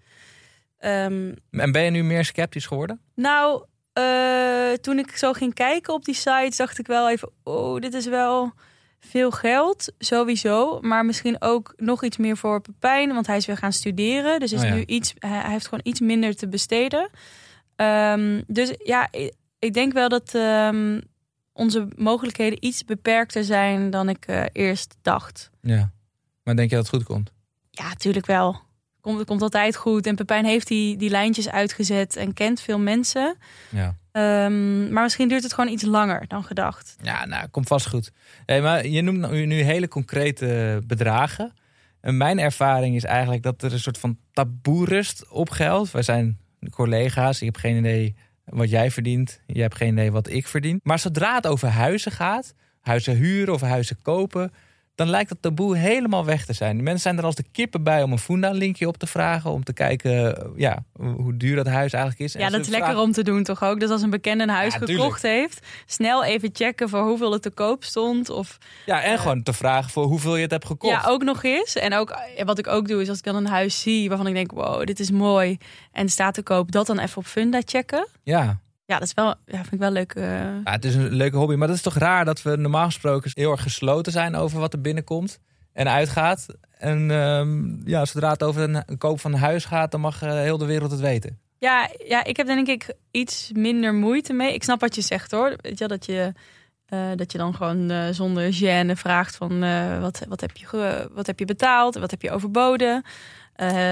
Ehm, 0.77 1.31
En 1.51 1.71
ben 1.71 1.81
je 1.83 1.89
nu 1.89 2.03
meer 2.03 2.25
sceptisch 2.25 2.65
geworden? 2.65 2.99
nou, 3.15 3.63
eh, 3.93 4.71
toen 4.81 4.99
ik 4.99 5.17
zo 5.17 5.33
ging 5.33 5.53
kijken 5.53 5.93
op 5.93 6.05
die 6.05 6.15
sites, 6.15 6.57
dacht 6.57 6.79
ik 6.79 6.87
wel 6.87 7.09
even: 7.09 7.29
oh, 7.43 7.79
dit 7.79 7.93
is 7.93 8.05
wel 8.05 8.53
veel 8.99 9.31
geld, 9.31 9.93
sowieso. 9.99 10.79
Maar 10.81 11.05
misschien 11.05 11.41
ook 11.41 11.73
nog 11.77 12.03
iets 12.03 12.17
meer 12.17 12.37
voor 12.37 12.61
Pepijn, 12.61 13.13
want 13.13 13.27
hij 13.27 13.37
is 13.37 13.45
weer 13.45 13.57
gaan 13.57 13.73
studeren. 13.73 14.39
Dus 14.39 14.51
is 14.51 14.61
Oh 14.61 14.67
ja. 14.67 14.73
nu 14.73 14.83
iets, 14.85 15.13
hij 15.19 15.29
hij 15.29 15.51
heeft 15.51 15.65
gewoon 15.67 15.83
iets 15.83 15.99
minder 15.99 16.35
te 16.35 16.47
besteden. 16.47 17.09
Ehm, 17.75 18.41
dus 18.47 18.73
ja, 18.83 19.09
ik, 19.65 19.73
denk 19.73 19.93
wel 19.93 20.09
dat 20.09 20.35
ehm, 20.35 21.01
onze 21.53 21.87
mogelijkheden 21.95 22.65
iets 22.65 22.85
beperkter 22.85 23.43
zijn 23.43 23.89
dan 23.89 24.09
ik 24.09 24.25
eh, 24.25 24.43
eerst 24.51 24.95
dacht. 25.01 25.49
Ja. 25.61 25.91
Maar 26.43 26.55
denk 26.55 26.69
je 26.69 26.75
dat 26.75 26.85
het 26.85 26.95
goed 26.95 27.03
komt? 27.03 27.31
Ja, 27.69 27.87
natuurlijk 27.87 28.25
wel. 28.25 28.61
Komt, 29.01 29.17
het 29.17 29.27
komt 29.27 29.41
altijd 29.41 29.75
goed. 29.75 30.07
En 30.07 30.15
Pepijn 30.15 30.45
heeft 30.45 30.67
die, 30.67 30.97
die 30.97 31.09
lijntjes 31.09 31.49
uitgezet 31.49 32.15
en 32.15 32.33
kent 32.33 32.61
veel 32.61 32.79
mensen. 32.79 33.37
Ja. 33.69 33.95
Ehm, 34.11 34.93
maar 34.93 35.03
misschien 35.03 35.27
duurt 35.27 35.43
het 35.43 35.53
gewoon 35.53 35.71
iets 35.71 35.83
langer 35.83 36.27
dan 36.27 36.43
gedacht. 36.43 36.95
Ja, 37.01 37.25
nou, 37.25 37.47
komt 37.47 37.67
vast 37.67 37.87
goed. 37.87 38.11
Hey, 38.45 38.61
maar 38.61 38.87
je 38.87 39.01
noemt 39.01 39.31
nu, 39.31 39.45
nu 39.45 39.61
hele 39.61 39.87
concrete 39.87 40.81
bedragen. 40.87 41.53
En 42.01 42.17
mijn 42.17 42.39
ervaring 42.39 42.95
is 42.95 43.03
eigenlijk 43.03 43.43
dat 43.43 43.63
er 43.63 43.73
een 43.73 43.79
soort 43.79 43.97
van 43.97 44.17
taboe 44.31 44.85
rust 44.85 45.29
op 45.29 45.49
geld. 45.49 45.91
Wij 45.91 46.01
zijn 46.01 46.39
collega's. 46.69 47.39
Ik 47.39 47.45
heb 47.45 47.57
geen 47.57 47.77
idee 47.77 48.15
wat 48.45 48.69
jij 48.69 48.91
verdient. 48.91 49.41
Je 49.45 49.61
hebt 49.61 49.75
geen 49.75 49.91
idee 49.91 50.11
wat 50.11 50.29
ik 50.29 50.47
verdien. 50.47 50.79
Maar 50.83 50.99
zodra 50.99 51.35
het 51.35 51.47
over 51.47 51.67
huizen 51.67 52.11
gaat, 52.11 52.53
huizen 52.81 53.15
huren 53.15 53.53
of 53.53 53.61
huizen 53.61 54.01
kopen, 54.01 54.51
dan 54.95 55.09
lijkt 55.09 55.29
dat 55.29 55.37
taboe 55.41 55.77
helemaal 55.77 56.25
weg 56.25 56.45
te 56.45 56.53
zijn. 56.53 56.77
De 56.77 56.83
mensen 56.83 57.01
zijn 57.01 57.17
er 57.17 57.23
als 57.23 57.35
de 57.35 57.45
kippen 57.51 57.83
bij 57.83 58.03
om 58.03 58.11
een 58.11 58.19
Funda-linkje 58.19 58.87
op 58.87 58.97
te 58.97 59.07
vragen. 59.07 59.51
Om 59.51 59.63
te 59.63 59.73
kijken 59.73 60.51
ja, 60.55 60.83
hoe 60.93 61.37
duur 61.37 61.55
dat 61.55 61.67
huis 61.67 61.93
eigenlijk 61.93 62.23
is. 62.23 62.33
Ja, 62.33 62.49
dat 62.49 62.61
is 62.61 62.67
lekker 62.67 62.97
om 62.97 63.11
te 63.11 63.23
doen 63.23 63.43
toch 63.43 63.63
ook? 63.63 63.79
Dus 63.79 63.89
als 63.89 64.01
een 64.01 64.09
bekende 64.09 64.43
een 64.43 64.49
huis 64.49 64.73
gekocht 64.73 65.21
heeft, 65.21 65.67
snel 65.85 66.23
even 66.23 66.49
checken 66.53 66.89
voor 66.89 67.01
hoeveel 67.01 67.31
het 67.31 67.41
te 67.41 67.49
koop 67.49 67.83
stond. 67.83 68.29
Of, 68.29 68.57
ja, 68.85 69.01
en 69.01 69.19
gewoon 69.19 69.43
te 69.43 69.53
vragen 69.53 69.91
voor 69.91 70.05
hoeveel 70.05 70.35
je 70.35 70.41
het 70.41 70.51
hebt 70.51 70.65
gekocht. 70.65 71.03
Ja, 71.03 71.09
ook 71.09 71.23
nog 71.23 71.43
eens. 71.43 71.75
En 71.75 71.93
ook 71.93 72.19
wat 72.45 72.59
ik 72.59 72.67
ook 72.67 72.87
doe 72.87 73.01
is 73.01 73.09
als 73.09 73.17
ik 73.17 73.23
dan 73.23 73.35
een 73.35 73.47
huis 73.47 73.81
zie 73.81 74.07
waarvan 74.09 74.27
ik 74.27 74.33
denk, 74.33 74.51
wow, 74.51 74.85
dit 74.85 74.99
is 74.99 75.11
mooi. 75.11 75.57
En 75.91 76.09
staat 76.09 76.33
te 76.33 76.43
koop, 76.43 76.71
dat 76.71 76.87
dan 76.87 76.99
even 76.99 77.17
op 77.17 77.25
Funda 77.25 77.61
checken. 77.65 78.07
Ja. 78.23 78.59
Ja, 78.85 78.99
dat 78.99 79.07
is 79.07 79.13
wel, 79.13 79.35
ja, 79.45 79.57
vind 79.57 79.71
ik 79.71 79.79
wel 79.79 79.91
leuk. 79.91 80.15
Uh... 80.15 80.25
Ja, 80.63 80.71
het 80.71 80.85
is 80.85 80.95
een 80.95 81.13
leuke 81.13 81.37
hobby, 81.37 81.55
maar 81.55 81.67
dat 81.67 81.75
is 81.75 81.81
toch 81.81 81.97
raar 81.97 82.25
dat 82.25 82.41
we 82.41 82.55
normaal 82.55 82.85
gesproken 82.85 83.31
heel 83.33 83.51
erg 83.51 83.61
gesloten 83.61 84.11
zijn 84.11 84.35
over 84.35 84.59
wat 84.59 84.73
er 84.73 84.81
binnenkomt 84.81 85.39
en 85.73 85.89
uitgaat. 85.89 86.47
En 86.77 87.09
um, 87.09 87.81
ja, 87.85 88.05
zodra 88.05 88.31
het 88.31 88.43
over 88.43 88.61
een 88.61 88.97
koop 88.97 89.19
van 89.19 89.33
een 89.33 89.39
huis 89.39 89.65
gaat, 89.65 89.91
dan 89.91 90.01
mag 90.01 90.23
uh, 90.23 90.31
heel 90.31 90.57
de 90.57 90.65
wereld 90.65 90.91
het 90.91 90.99
weten. 90.99 91.39
Ja, 91.59 91.89
ja, 92.07 92.23
ik 92.23 92.37
heb 92.37 92.47
denk 92.47 92.67
ik 92.67 92.93
iets 93.11 93.51
minder 93.53 93.93
moeite 93.93 94.33
mee. 94.33 94.53
Ik 94.53 94.63
snap 94.63 94.79
wat 94.79 94.95
je 94.95 95.01
zegt 95.01 95.31
hoor. 95.31 95.53
Weet 95.61 95.77
je, 95.77 95.87
dat 95.87 96.05
je, 96.05 96.33
uh, 96.89 96.99
dat 97.15 97.31
je 97.31 97.37
dan 97.37 97.55
gewoon 97.55 97.91
uh, 97.91 98.07
zonder 98.11 98.53
gêne 98.53 98.91
vraagt 98.91 99.35
van 99.35 99.59
wat, 100.01 100.25
wat, 100.27 100.41
heb 100.41 100.57
je, 100.57 101.09
wat 101.13 101.27
heb 101.27 101.39
je 101.39 101.45
betaald? 101.45 101.95
Wat 101.95 102.11
heb 102.11 102.21
je 102.21 102.31
overboden? 102.31 103.03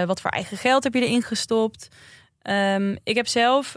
wat 0.05 0.21
voor 0.21 0.31
eigen 0.31 0.57
geld 0.57 0.83
heb 0.83 0.93
je 0.93 1.05
erin 1.05 1.21
gestopt? 1.21 1.88
Um, 2.50 2.97
ik 3.03 3.15
heb 3.15 3.27
zelf 3.27 3.75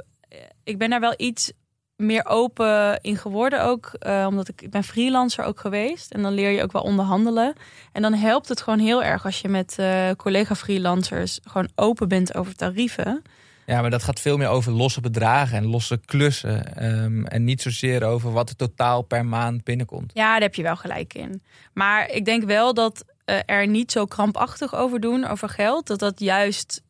ik 0.64 0.78
ben 0.78 0.90
daar 0.90 1.00
wel 1.00 1.14
iets 1.16 1.52
meer 1.96 2.26
open 2.26 2.98
in 3.00 3.16
geworden 3.16 3.62
ook. 3.62 3.90
Uh, 4.06 4.24
omdat 4.28 4.48
ik, 4.48 4.62
ik 4.62 4.70
ben 4.70 4.84
freelancer 4.84 5.44
ook 5.44 5.60
geweest. 5.60 6.12
En 6.12 6.22
dan 6.22 6.32
leer 6.32 6.50
je 6.50 6.62
ook 6.62 6.72
wel 6.72 6.82
onderhandelen. 6.82 7.54
En 7.92 8.02
dan 8.02 8.14
helpt 8.14 8.48
het 8.48 8.60
gewoon 8.60 8.78
heel 8.78 9.02
erg 9.02 9.24
als 9.24 9.40
je 9.40 9.48
met 9.48 9.76
uh, 9.80 10.10
collega-freelancers 10.10 11.40
gewoon 11.44 11.68
open 11.74 12.08
bent 12.08 12.34
over 12.34 12.54
tarieven. 12.54 13.22
Ja, 13.66 13.80
maar 13.80 13.90
dat 13.90 14.02
gaat 14.02 14.20
veel 14.20 14.36
meer 14.36 14.48
over 14.48 14.72
losse 14.72 15.00
bedragen 15.00 15.56
en 15.56 15.66
losse 15.66 16.00
klussen. 16.04 16.84
Um, 16.84 17.26
en 17.26 17.44
niet 17.44 17.62
zozeer 17.62 18.04
over 18.04 18.32
wat 18.32 18.48
er 18.48 18.56
totaal 18.56 19.02
per 19.02 19.26
maand 19.26 19.64
binnenkomt. 19.64 20.10
Ja, 20.14 20.32
daar 20.32 20.40
heb 20.40 20.54
je 20.54 20.62
wel 20.62 20.76
gelijk 20.76 21.14
in. 21.14 21.42
Maar 21.72 22.10
ik 22.10 22.24
denk 22.24 22.44
wel 22.44 22.74
dat 22.74 23.04
uh, 23.26 23.38
er 23.46 23.66
niet 23.66 23.92
zo 23.92 24.04
krampachtig 24.04 24.74
over 24.74 25.00
doen, 25.00 25.26
over 25.26 25.48
geld. 25.48 25.86
Dat 25.86 25.98
dat 25.98 26.20
juist 26.20 26.82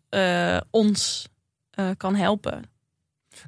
ons 0.70 1.28
kan 1.96 2.14
helpen. 2.14 2.62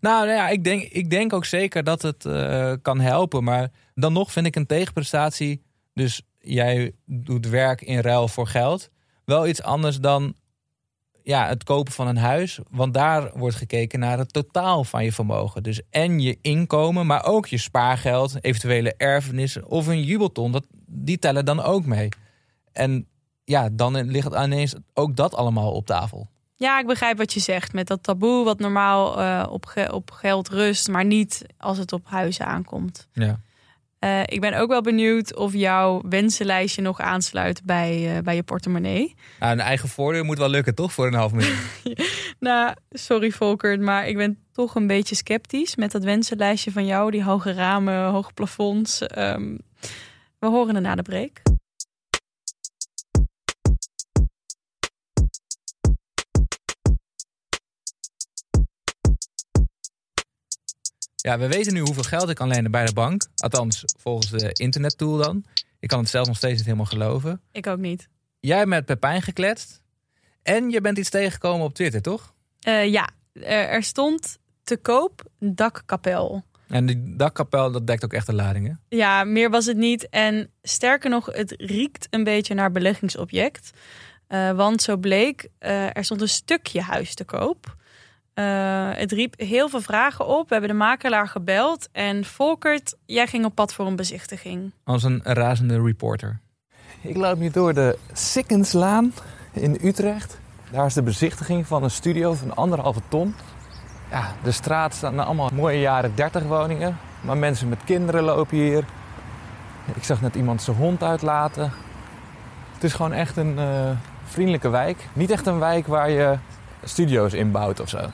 Nou, 0.00 0.26
nou, 0.26 0.36
ja, 0.36 0.48
ik 0.48 0.64
denk, 0.64 0.82
ik 0.82 1.10
denk 1.10 1.32
ook 1.32 1.44
zeker 1.44 1.84
dat 1.84 2.02
het 2.02 2.24
uh, 2.24 2.72
kan 2.82 3.00
helpen. 3.00 3.44
Maar 3.44 3.70
dan 3.94 4.12
nog 4.12 4.32
vind 4.32 4.46
ik 4.46 4.56
een 4.56 4.66
tegenprestatie. 4.66 5.62
Dus 5.94 6.22
jij 6.38 6.92
doet 7.04 7.48
werk 7.48 7.80
in 7.80 7.98
ruil 7.98 8.28
voor 8.28 8.46
geld. 8.46 8.90
Wel 9.24 9.46
iets 9.46 9.62
anders 9.62 10.00
dan 10.00 10.34
ja, 11.22 11.46
het 11.46 11.64
kopen 11.64 11.92
van 11.92 12.06
een 12.06 12.16
huis. 12.16 12.58
Want 12.70 12.94
daar 12.94 13.38
wordt 13.38 13.56
gekeken 13.56 13.98
naar 13.98 14.18
het 14.18 14.32
totaal 14.32 14.84
van 14.84 15.04
je 15.04 15.12
vermogen. 15.12 15.62
Dus 15.62 15.80
en 15.90 16.20
je 16.20 16.38
inkomen, 16.42 17.06
maar 17.06 17.24
ook 17.24 17.46
je 17.46 17.58
spaargeld, 17.58 18.44
eventuele 18.44 18.94
erfenissen 18.96 19.66
of 19.66 19.86
een 19.86 20.02
jubelton. 20.02 20.52
Dat, 20.52 20.66
die 20.86 21.18
tellen 21.18 21.44
dan 21.44 21.62
ook 21.62 21.84
mee. 21.84 22.08
En 22.72 23.06
ja, 23.44 23.68
dan 23.72 24.04
ligt 24.04 24.34
ineens 24.34 24.74
ook 24.94 25.16
dat 25.16 25.34
allemaal 25.34 25.72
op 25.72 25.86
tafel. 25.86 26.28
Ja, 26.58 26.78
ik 26.78 26.86
begrijp 26.86 27.18
wat 27.18 27.32
je 27.32 27.40
zegt 27.40 27.72
met 27.72 27.86
dat 27.86 28.02
taboe 28.02 28.44
wat 28.44 28.58
normaal 28.58 29.20
uh, 29.20 29.46
op, 29.50 29.88
op 29.90 30.10
geld 30.10 30.48
rust, 30.48 30.88
maar 30.88 31.04
niet 31.04 31.46
als 31.58 31.78
het 31.78 31.92
op 31.92 32.06
huizen 32.06 32.46
aankomt. 32.46 33.08
Ja. 33.12 33.40
Uh, 34.00 34.20
ik 34.24 34.40
ben 34.40 34.54
ook 34.54 34.68
wel 34.68 34.80
benieuwd 34.80 35.36
of 35.36 35.52
jouw 35.52 36.02
wensenlijstje 36.08 36.82
nog 36.82 37.00
aansluit 37.00 37.64
bij, 37.64 38.16
uh, 38.16 38.22
bij 38.22 38.34
je 38.34 38.42
portemonnee. 38.42 39.14
Nou, 39.40 39.52
een 39.52 39.60
eigen 39.60 39.88
voordeel 39.88 40.24
moet 40.24 40.38
wel 40.38 40.48
lukken, 40.48 40.74
toch? 40.74 40.92
Voor 40.92 41.06
een 41.06 41.14
half 41.14 41.32
miljoen. 41.32 41.58
nou, 42.40 42.74
sorry 42.90 43.30
Volker, 43.30 43.80
maar 43.80 44.08
ik 44.08 44.16
ben 44.16 44.38
toch 44.52 44.74
een 44.74 44.86
beetje 44.86 45.14
sceptisch 45.14 45.76
met 45.76 45.92
dat 45.92 46.04
wensenlijstje 46.04 46.72
van 46.72 46.86
jou. 46.86 47.10
Die 47.10 47.24
hoge 47.24 47.52
ramen, 47.52 48.04
hoge 48.04 48.32
plafonds. 48.32 49.02
Um, 49.16 49.58
we 50.38 50.46
horen 50.46 50.74
er 50.74 50.80
na 50.80 50.94
de 50.94 51.02
break. 51.02 51.47
Ja, 61.28 61.38
we 61.38 61.48
weten 61.48 61.72
nu 61.72 61.80
hoeveel 61.80 62.02
geld 62.02 62.28
ik 62.28 62.36
kan 62.36 62.48
lenen 62.48 62.70
bij 62.70 62.86
de 62.86 62.92
bank. 62.92 63.22
Althans, 63.36 63.84
volgens 63.98 64.30
de 64.30 64.52
internettool 64.52 65.16
dan. 65.16 65.44
Ik 65.80 65.88
kan 65.88 65.98
het 65.98 66.08
zelf 66.08 66.26
nog 66.26 66.36
steeds 66.36 66.54
niet 66.54 66.64
helemaal 66.64 66.86
geloven. 66.86 67.40
Ik 67.52 67.66
ook 67.66 67.78
niet. 67.78 68.08
Jij 68.40 68.56
hebt 68.56 68.68
met 68.68 68.84
Pepijn 68.84 69.22
gekletst. 69.22 69.80
En 70.42 70.70
je 70.70 70.80
bent 70.80 70.98
iets 70.98 71.10
tegengekomen 71.10 71.66
op 71.66 71.74
Twitter, 71.74 72.02
toch? 72.02 72.34
Uh, 72.68 72.86
ja, 72.86 73.08
er 73.42 73.82
stond 73.82 74.38
te 74.64 74.76
koop 74.76 75.22
dakkapel. 75.38 76.44
En 76.68 76.86
die 76.86 77.16
dakkapel, 77.16 77.72
dat 77.72 77.86
dekt 77.86 78.04
ook 78.04 78.12
echt 78.12 78.26
de 78.26 78.34
ladingen? 78.34 78.80
Ja, 78.88 79.24
meer 79.24 79.50
was 79.50 79.66
het 79.66 79.76
niet. 79.76 80.08
En 80.08 80.50
sterker 80.62 81.10
nog, 81.10 81.26
het 81.26 81.54
riekt 81.56 82.06
een 82.10 82.24
beetje 82.24 82.54
naar 82.54 82.72
beleggingsobject. 82.72 83.70
Uh, 84.28 84.50
want 84.52 84.82
zo 84.82 84.96
bleek, 84.96 85.48
uh, 85.60 85.96
er 85.96 86.04
stond 86.04 86.20
een 86.20 86.28
stukje 86.28 86.80
huis 86.80 87.14
te 87.14 87.24
koop. 87.24 87.76
Uh, 88.38 88.88
het 88.90 89.12
riep 89.12 89.34
heel 89.36 89.68
veel 89.68 89.80
vragen 89.80 90.26
op. 90.26 90.48
We 90.48 90.52
hebben 90.54 90.70
de 90.70 90.76
makelaar 90.76 91.28
gebeld. 91.28 91.88
En 91.92 92.24
Volkert, 92.24 92.96
jij 93.06 93.26
ging 93.26 93.44
op 93.44 93.54
pad 93.54 93.74
voor 93.74 93.86
een 93.86 93.96
bezichtiging. 93.96 94.72
Als 94.84 95.02
een 95.02 95.20
razende 95.22 95.82
reporter. 95.82 96.40
Ik 97.00 97.16
loop 97.16 97.38
nu 97.38 97.50
door 97.50 97.74
de 97.74 97.98
Sikkenslaan 98.12 99.12
in 99.52 99.78
Utrecht. 99.82 100.38
Daar 100.70 100.86
is 100.86 100.94
de 100.94 101.02
bezichtiging 101.02 101.66
van 101.66 101.82
een 101.82 101.90
studio 101.90 102.32
van 102.32 102.56
anderhalve 102.56 103.00
ton. 103.08 103.34
Ja, 104.10 104.34
de 104.42 104.52
straat 104.52 104.94
staan 104.94 105.18
allemaal 105.18 105.50
mooie 105.52 105.80
jaren 105.80 106.12
30 106.14 106.42
woningen. 106.42 106.98
Maar 107.20 107.36
mensen 107.36 107.68
met 107.68 107.84
kinderen 107.84 108.22
lopen 108.22 108.56
hier. 108.56 108.84
Ik 109.94 110.04
zag 110.04 110.20
net 110.20 110.34
iemand 110.34 110.62
zijn 110.62 110.76
hond 110.76 111.02
uitlaten. 111.02 111.72
Het 112.74 112.84
is 112.84 112.92
gewoon 112.92 113.12
echt 113.12 113.36
een 113.36 113.54
uh, 113.58 113.90
vriendelijke 114.24 114.68
wijk. 114.68 115.08
Niet 115.12 115.30
echt 115.30 115.46
een 115.46 115.58
wijk 115.58 115.86
waar 115.86 116.10
je 116.10 116.38
studio's 116.84 117.32
inbouwt 117.32 117.80
of 117.80 117.88
zo. 117.88 118.10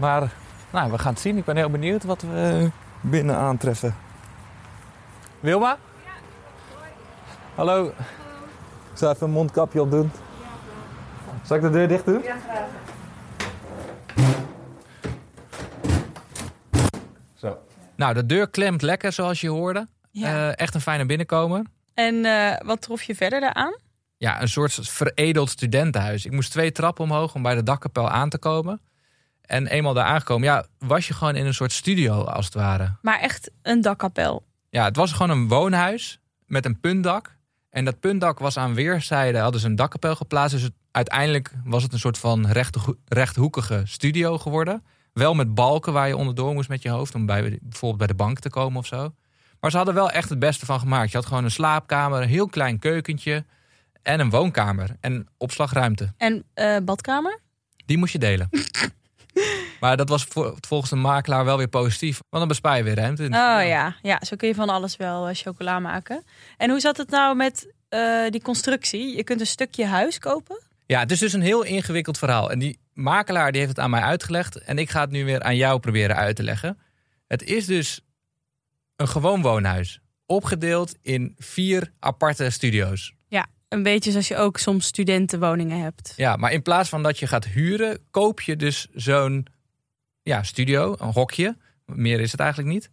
Maar 0.00 0.32
nou, 0.72 0.90
we 0.90 0.98
gaan 0.98 1.12
het 1.12 1.22
zien. 1.22 1.36
Ik 1.36 1.44
ben 1.44 1.56
heel 1.56 1.70
benieuwd 1.70 2.04
wat 2.04 2.22
we 2.22 2.70
binnen 3.00 3.36
aantreffen. 3.36 3.94
Wilma? 5.40 5.78
Ja. 6.04 6.10
Hoi. 6.78 6.90
Hallo. 7.54 7.86
Ik 8.92 8.98
zal 8.98 9.10
even 9.10 9.26
een 9.26 9.32
mondkapje 9.32 9.80
op 9.80 9.90
doen. 9.90 10.10
Ja. 10.40 10.48
Zal 11.42 11.56
ik 11.56 11.62
de 11.62 11.70
deur 11.70 11.88
dicht 11.88 12.04
doen? 12.04 12.22
Ja, 12.22 12.36
graag. 12.48 12.68
Zo. 17.34 17.58
Nou, 17.96 18.14
de 18.14 18.26
deur 18.26 18.50
klemt 18.50 18.82
lekker 18.82 19.12
zoals 19.12 19.40
je 19.40 19.48
hoorde. 19.48 19.88
Ja. 20.10 20.34
Uh, 20.34 20.58
echt 20.58 20.74
een 20.74 20.80
fijne 20.80 21.06
binnenkomer. 21.06 21.64
En 21.94 22.14
uh, 22.14 22.56
wat 22.64 22.80
trof 22.80 23.02
je 23.02 23.14
verder 23.14 23.40
daaraan? 23.40 23.76
Ja, 24.16 24.42
een 24.42 24.48
soort 24.48 24.78
veredeld 24.82 25.50
studentenhuis. 25.50 26.26
Ik 26.26 26.32
moest 26.32 26.50
twee 26.50 26.72
trappen 26.72 27.04
omhoog 27.04 27.34
om 27.34 27.42
bij 27.42 27.54
de 27.54 27.62
dakkapel 27.62 28.08
aan 28.08 28.28
te 28.28 28.38
komen. 28.38 28.80
En 29.50 29.66
eenmaal 29.66 29.94
daar 29.94 30.04
aangekomen, 30.04 30.48
ja, 30.48 30.64
was 30.78 31.06
je 31.06 31.14
gewoon 31.14 31.36
in 31.36 31.46
een 31.46 31.54
soort 31.54 31.72
studio 31.72 32.24
als 32.24 32.44
het 32.44 32.54
ware. 32.54 32.96
Maar 33.02 33.20
echt 33.20 33.50
een 33.62 33.80
dakkapel? 33.80 34.44
Ja, 34.68 34.84
het 34.84 34.96
was 34.96 35.12
gewoon 35.12 35.30
een 35.30 35.48
woonhuis 35.48 36.20
met 36.46 36.64
een 36.64 36.80
puntdak. 36.80 37.36
En 37.70 37.84
dat 37.84 38.00
puntdak 38.00 38.38
was 38.38 38.56
aan 38.56 38.74
weerszijden, 38.74 39.40
hadden 39.40 39.60
ze 39.60 39.66
een 39.66 39.76
dakkapel 39.76 40.16
geplaatst. 40.16 40.54
Dus 40.54 40.62
het, 40.62 40.72
uiteindelijk 40.90 41.52
was 41.64 41.82
het 41.82 41.92
een 41.92 41.98
soort 41.98 42.18
van 42.18 42.46
recht, 42.46 42.76
rechthoekige 43.04 43.82
studio 43.84 44.38
geworden. 44.38 44.84
Wel 45.12 45.34
met 45.34 45.54
balken 45.54 45.92
waar 45.92 46.08
je 46.08 46.16
onderdoor 46.16 46.54
moest 46.54 46.68
met 46.68 46.82
je 46.82 46.90
hoofd. 46.90 47.14
Om 47.14 47.26
bij, 47.26 47.58
bijvoorbeeld 47.62 47.98
bij 47.98 48.06
de 48.06 48.14
bank 48.14 48.38
te 48.38 48.50
komen 48.50 48.78
of 48.78 48.86
zo. 48.86 49.14
Maar 49.60 49.70
ze 49.70 49.76
hadden 49.76 49.94
wel 49.94 50.10
echt 50.10 50.28
het 50.28 50.38
beste 50.38 50.66
van 50.66 50.80
gemaakt. 50.80 51.10
Je 51.10 51.16
had 51.16 51.26
gewoon 51.26 51.44
een 51.44 51.50
slaapkamer, 51.50 52.22
een 52.22 52.28
heel 52.28 52.46
klein 52.46 52.78
keukentje. 52.78 53.44
En 54.02 54.20
een 54.20 54.30
woonkamer. 54.30 54.96
En 55.00 55.28
opslagruimte. 55.38 56.12
En 56.16 56.44
uh, 56.54 56.76
badkamer? 56.82 57.40
Die 57.86 57.98
moest 57.98 58.12
je 58.12 58.18
delen. 58.18 58.48
Maar 59.80 59.96
dat 59.96 60.08
was 60.08 60.26
volgens 60.60 60.90
de 60.90 60.96
makelaar 60.96 61.44
wel 61.44 61.56
weer 61.56 61.68
positief. 61.68 62.12
Want 62.12 62.24
dan 62.30 62.48
bespaar 62.48 62.76
je 62.76 62.82
weer 62.82 62.94
ruimte. 62.94 63.22
Oh 63.22 63.28
ja. 63.30 63.96
ja, 64.02 64.20
zo 64.26 64.36
kun 64.36 64.48
je 64.48 64.54
van 64.54 64.68
alles 64.68 64.96
wel 64.96 65.28
uh, 65.28 65.34
chocola 65.34 65.78
maken. 65.78 66.24
En 66.56 66.70
hoe 66.70 66.80
zat 66.80 66.96
het 66.96 67.10
nou 67.10 67.36
met 67.36 67.72
eh, 67.88 68.30
die 68.30 68.42
constructie. 68.42 69.16
Je 69.16 69.24
kunt 69.24 69.40
een 69.40 69.46
stukje 69.46 69.86
huis 69.86 70.18
kopen. 70.18 70.60
Ja, 70.86 71.00
het 71.00 71.10
is 71.10 71.18
dus 71.18 71.32
een 71.32 71.40
heel 71.40 71.62
ingewikkeld 71.62 72.18
verhaal. 72.18 72.50
En 72.50 72.58
die 72.58 72.78
makelaar 72.92 73.52
die 73.52 73.60
heeft 73.60 73.76
het 73.76 73.84
aan 73.84 73.90
mij 73.90 74.00
uitgelegd. 74.00 74.56
En 74.56 74.78
ik 74.78 74.90
ga 74.90 75.00
het 75.00 75.10
nu 75.10 75.24
weer 75.24 75.42
aan 75.42 75.56
jou 75.56 75.80
proberen 75.80 76.16
uit 76.16 76.36
te 76.36 76.42
leggen. 76.42 76.78
Het 77.26 77.42
is 77.42 77.66
dus 77.66 78.00
een 78.96 79.08
gewoon 79.08 79.42
woonhuis. 79.42 80.00
Opgedeeld 80.26 80.96
in 81.02 81.34
vier 81.38 81.92
aparte 81.98 82.50
studio's. 82.50 83.14
Een 83.70 83.82
beetje 83.82 84.10
zoals 84.10 84.28
je 84.28 84.36
ook 84.36 84.58
soms 84.58 84.86
studentenwoningen 84.86 85.80
hebt. 85.80 86.12
Ja, 86.16 86.36
maar 86.36 86.52
in 86.52 86.62
plaats 86.62 86.88
van 86.88 87.02
dat 87.02 87.18
je 87.18 87.26
gaat 87.26 87.44
huren, 87.44 87.98
koop 88.10 88.40
je 88.40 88.56
dus 88.56 88.86
zo'n 88.94 89.46
ja, 90.22 90.42
studio, 90.42 90.96
een 90.98 91.12
hokje. 91.12 91.56
Meer 91.86 92.20
is 92.20 92.32
het 92.32 92.40
eigenlijk 92.40 92.72
niet. 92.72 92.90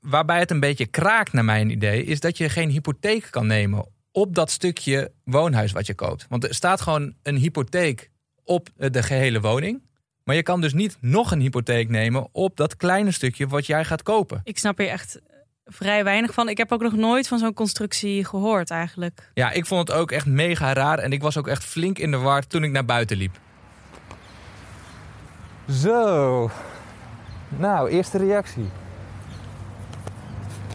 Waarbij 0.00 0.38
het 0.38 0.50
een 0.50 0.60
beetje 0.60 0.86
kraakt, 0.86 1.32
naar 1.32 1.44
mijn 1.44 1.70
idee, 1.70 2.04
is 2.04 2.20
dat 2.20 2.38
je 2.38 2.48
geen 2.48 2.70
hypotheek 2.70 3.28
kan 3.30 3.46
nemen 3.46 3.86
op 4.12 4.34
dat 4.34 4.50
stukje 4.50 5.12
woonhuis 5.24 5.72
wat 5.72 5.86
je 5.86 5.94
koopt. 5.94 6.26
Want 6.28 6.44
er 6.44 6.54
staat 6.54 6.80
gewoon 6.80 7.14
een 7.22 7.36
hypotheek 7.36 8.10
op 8.44 8.68
de 8.76 9.02
gehele 9.02 9.40
woning. 9.40 9.82
Maar 10.24 10.34
je 10.34 10.42
kan 10.42 10.60
dus 10.60 10.72
niet 10.72 10.96
nog 11.00 11.30
een 11.30 11.40
hypotheek 11.40 11.88
nemen 11.88 12.28
op 12.32 12.56
dat 12.56 12.76
kleine 12.76 13.10
stukje 13.10 13.46
wat 13.46 13.66
jij 13.66 13.84
gaat 13.84 14.02
kopen. 14.02 14.40
Ik 14.44 14.58
snap 14.58 14.78
hier 14.78 14.88
echt 14.88 15.20
vrij 15.64 16.04
weinig 16.04 16.34
van. 16.34 16.48
Ik 16.48 16.58
heb 16.58 16.72
ook 16.72 16.82
nog 16.82 16.92
nooit 16.92 17.28
van 17.28 17.38
zo'n 17.38 17.54
constructie 17.54 18.24
gehoord 18.24 18.70
eigenlijk. 18.70 19.30
Ja, 19.34 19.50
ik 19.50 19.66
vond 19.66 19.88
het 19.88 19.96
ook 19.96 20.10
echt 20.10 20.26
mega 20.26 20.72
raar. 20.72 20.98
En 20.98 21.12
ik 21.12 21.22
was 21.22 21.38
ook 21.38 21.48
echt 21.48 21.64
flink 21.64 21.98
in 21.98 22.10
de 22.10 22.16
war 22.16 22.46
toen 22.46 22.64
ik 22.64 22.70
naar 22.70 22.84
buiten 22.84 23.16
liep. 23.16 23.38
Zo. 25.70 26.50
Nou, 27.48 27.88
eerste 27.88 28.18
reactie. 28.18 28.68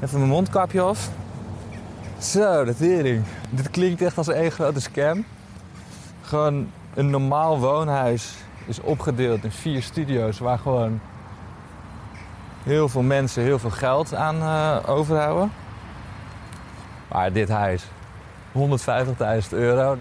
Even 0.03 0.17
mijn 0.17 0.31
mondkapje 0.31 0.81
af. 0.81 1.09
Zo, 2.19 2.63
de 2.63 2.75
tering. 2.75 3.23
Dit 3.49 3.69
klinkt 3.69 4.01
echt 4.01 4.17
als 4.17 4.27
één 4.27 4.51
grote 4.51 4.79
scam. 4.79 5.25
Gewoon 6.21 6.71
een 6.93 7.09
normaal 7.09 7.59
woonhuis 7.59 8.33
is 8.65 8.79
opgedeeld 8.79 9.43
in 9.43 9.51
vier 9.51 9.81
studio's 9.81 10.39
waar 10.39 10.59
gewoon 10.59 10.99
heel 12.67 12.89
veel 12.89 13.01
mensen 13.01 13.43
heel 13.43 13.59
veel 13.59 13.69
geld 13.69 14.15
aan 14.15 14.41
eh, 14.41 14.89
overhouden. 14.89 15.51
Maar 17.07 17.31
dit 17.31 17.49
huis, 17.49 17.83
150.000 18.53 19.49
euro. 19.49 19.93
Ik 19.93 19.99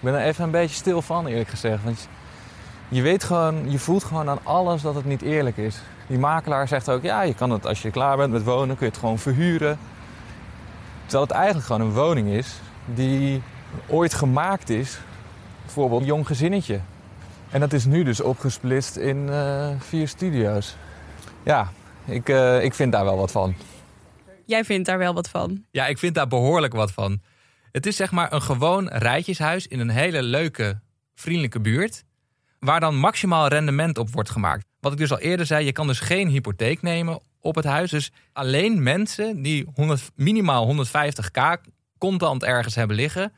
ben 0.00 0.14
er 0.14 0.26
even 0.26 0.44
een 0.44 0.50
beetje 0.50 0.74
stil 0.74 1.02
van 1.02 1.26
eerlijk 1.26 1.48
gezegd. 1.48 1.84
Want 1.84 2.08
je 2.88 3.02
weet 3.02 3.24
gewoon, 3.24 3.70
je 3.70 3.78
voelt 3.78 4.04
gewoon 4.04 4.28
aan 4.28 4.38
alles 4.42 4.82
dat 4.82 4.94
het 4.94 5.04
niet 5.04 5.22
eerlijk 5.22 5.56
is. 5.56 5.82
Die 6.06 6.18
makelaar 6.18 6.68
zegt 6.68 6.88
ook, 6.88 7.02
ja, 7.02 7.22
je 7.22 7.34
kan 7.34 7.50
het 7.50 7.66
als 7.66 7.82
je 7.82 7.90
klaar 7.90 8.16
bent 8.16 8.32
met 8.32 8.44
wonen, 8.44 8.76
kun 8.76 8.86
je 8.86 8.92
het 8.92 9.00
gewoon 9.00 9.18
verhuren. 9.18 9.78
Terwijl 11.02 11.22
het 11.22 11.32
eigenlijk 11.32 11.66
gewoon 11.66 11.80
een 11.80 11.92
woning 11.92 12.28
is 12.28 12.60
die 12.84 13.42
ooit 13.86 14.14
gemaakt 14.14 14.68
is 14.68 14.98
voor 15.66 15.96
een 15.96 16.04
jong 16.04 16.26
gezinnetje. 16.26 16.80
En 17.50 17.60
dat 17.60 17.72
is 17.72 17.84
nu 17.84 18.02
dus 18.02 18.20
opgesplitst 18.20 18.96
in 18.96 19.28
eh, 19.28 19.68
vier 19.78 20.08
studio's. 20.08 20.76
Ja, 21.42 21.68
ik, 22.06 22.28
eh, 22.28 22.64
ik 22.64 22.74
vind 22.74 22.92
daar 22.92 23.04
wel 23.04 23.16
wat 23.16 23.30
van. 23.30 23.54
Jij 24.46 24.64
vindt 24.64 24.86
daar 24.86 24.98
wel 24.98 25.14
wat 25.14 25.28
van. 25.28 25.64
Ja, 25.70 25.86
ik 25.86 25.98
vind 25.98 26.14
daar 26.14 26.26
behoorlijk 26.28 26.72
wat 26.72 26.92
van. 26.92 27.20
Het 27.72 27.86
is 27.86 27.96
zeg 27.96 28.10
maar 28.10 28.32
een 28.32 28.42
gewoon 28.42 28.88
rijtjeshuis 28.88 29.66
in 29.66 29.80
een 29.80 29.88
hele 29.88 30.22
leuke, 30.22 30.80
vriendelijke 31.14 31.60
buurt. 31.60 32.04
Waar 32.58 32.80
dan 32.80 32.96
maximaal 32.96 33.46
rendement 33.48 33.98
op 33.98 34.10
wordt 34.10 34.30
gemaakt. 34.30 34.66
Wat 34.80 34.92
ik 34.92 34.98
dus 34.98 35.10
al 35.10 35.18
eerder 35.18 35.46
zei, 35.46 35.64
je 35.64 35.72
kan 35.72 35.86
dus 35.86 36.00
geen 36.00 36.28
hypotheek 36.28 36.82
nemen 36.82 37.20
op 37.40 37.54
het 37.54 37.64
huis. 37.64 37.90
Dus 37.90 38.12
alleen 38.32 38.82
mensen 38.82 39.42
die 39.42 39.66
100, 39.74 40.10
minimaal 40.16 40.86
150k 40.86 41.60
contant 41.98 42.42
ergens 42.44 42.74
hebben 42.74 42.96
liggen, 42.96 43.32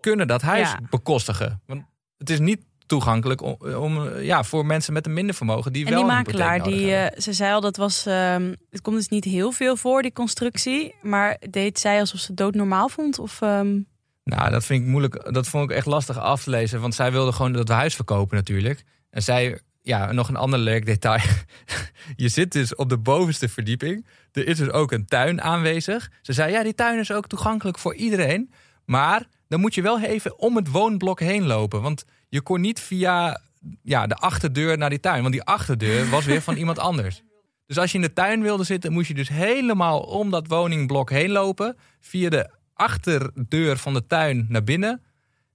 kunnen 0.00 0.26
dat 0.26 0.42
huis 0.42 0.68
Ja. 0.70 0.78
bekostigen. 0.90 1.60
Want 1.66 1.82
het 2.18 2.30
is 2.30 2.38
niet 2.38 2.64
toegankelijk 2.88 3.42
om, 3.42 3.56
om, 3.74 4.18
ja, 4.18 4.44
voor 4.44 4.66
mensen 4.66 4.92
met 4.92 5.06
een 5.06 5.12
minder 5.12 5.34
vermogen 5.34 5.72
die 5.72 5.84
En 5.84 5.90
wel 5.90 6.02
die 6.02 6.12
makelaar, 6.12 6.62
die, 6.62 6.94
eh, 6.94 7.20
ze 7.20 7.32
zei 7.32 7.52
al 7.52 7.60
dat 7.60 7.76
was. 7.76 8.06
ehm, 8.06 8.54
het 8.70 8.80
komt 8.80 8.96
dus 8.96 9.08
niet 9.08 9.24
heel 9.24 9.52
veel 9.52 9.76
voor, 9.76 10.02
die 10.02 10.12
constructie. 10.12 10.94
Maar 11.02 11.36
deed 11.50 11.78
zij 11.78 12.00
alsof 12.00 12.20
ze 12.20 12.26
het 12.26 12.36
doodnormaal 12.36 12.88
vond? 12.88 13.18
Of, 13.18 13.40
ehm, 13.42 13.80
Nou, 14.24 14.50
dat 14.50 14.64
vind 14.64 14.82
ik 14.82 14.88
moeilijk. 14.88 15.32
Dat 15.32 15.48
vond 15.48 15.70
ik 15.70 15.76
echt 15.76 15.86
lastig 15.86 16.18
af 16.18 16.42
te 16.42 16.50
lezen. 16.50 16.80
Want 16.80 16.94
zij 16.94 17.12
wilde 17.12 17.32
gewoon 17.32 17.52
dat 17.52 17.68
we 17.68 17.74
huis 17.74 17.94
verkopen 17.94 18.36
natuurlijk. 18.36 18.84
En 19.10 19.22
zij, 19.22 19.60
ja, 19.82 20.12
nog 20.12 20.28
een 20.28 20.36
ander 20.36 20.58
leuk 20.58 20.86
detail. 20.86 21.22
Je 22.16 22.28
zit 22.28 22.52
dus 22.52 22.74
op 22.74 22.88
de 22.88 22.98
bovenste 22.98 23.48
verdieping. 23.48 24.06
Er 24.32 24.46
is 24.46 24.58
dus 24.58 24.70
ook 24.70 24.92
een 24.92 25.06
tuin 25.06 25.42
aanwezig. 25.42 26.10
Ze 26.22 26.32
zei, 26.32 26.52
ja, 26.52 26.62
die 26.62 26.74
tuin 26.74 26.98
is 26.98 27.12
ook 27.12 27.26
toegankelijk 27.26 27.78
voor 27.78 27.94
iedereen. 27.94 28.52
Maar 28.84 29.26
dan 29.48 29.60
moet 29.60 29.74
je 29.74 29.82
wel 29.82 30.00
even 30.00 30.38
om 30.38 30.56
het 30.56 30.70
woonblok 30.70 31.20
heen 31.20 31.46
lopen. 31.46 31.82
Want 31.82 32.04
je 32.28 32.40
kon 32.40 32.60
niet 32.60 32.80
via 32.80 33.40
ja, 33.82 34.06
de 34.06 34.14
achterdeur 34.14 34.78
naar 34.78 34.90
die 34.90 35.00
tuin. 35.00 35.20
Want 35.20 35.32
die 35.32 35.42
achterdeur 35.42 36.10
was 36.10 36.24
weer 36.24 36.42
van 36.42 36.56
iemand 36.56 36.78
anders. 36.78 37.22
Dus 37.66 37.78
als 37.78 37.90
je 37.90 37.98
in 37.98 38.04
de 38.04 38.12
tuin 38.12 38.42
wilde 38.42 38.64
zitten, 38.64 38.92
moest 38.92 39.08
je 39.08 39.14
dus 39.14 39.28
helemaal 39.28 40.00
om 40.00 40.30
dat 40.30 40.46
woningblok 40.46 41.10
heen 41.10 41.30
lopen. 41.30 41.76
Via 42.00 42.28
de 42.28 42.50
achterdeur 42.74 43.76
van 43.76 43.92
de 43.92 44.06
tuin 44.06 44.46
naar 44.48 44.64
binnen. 44.64 45.02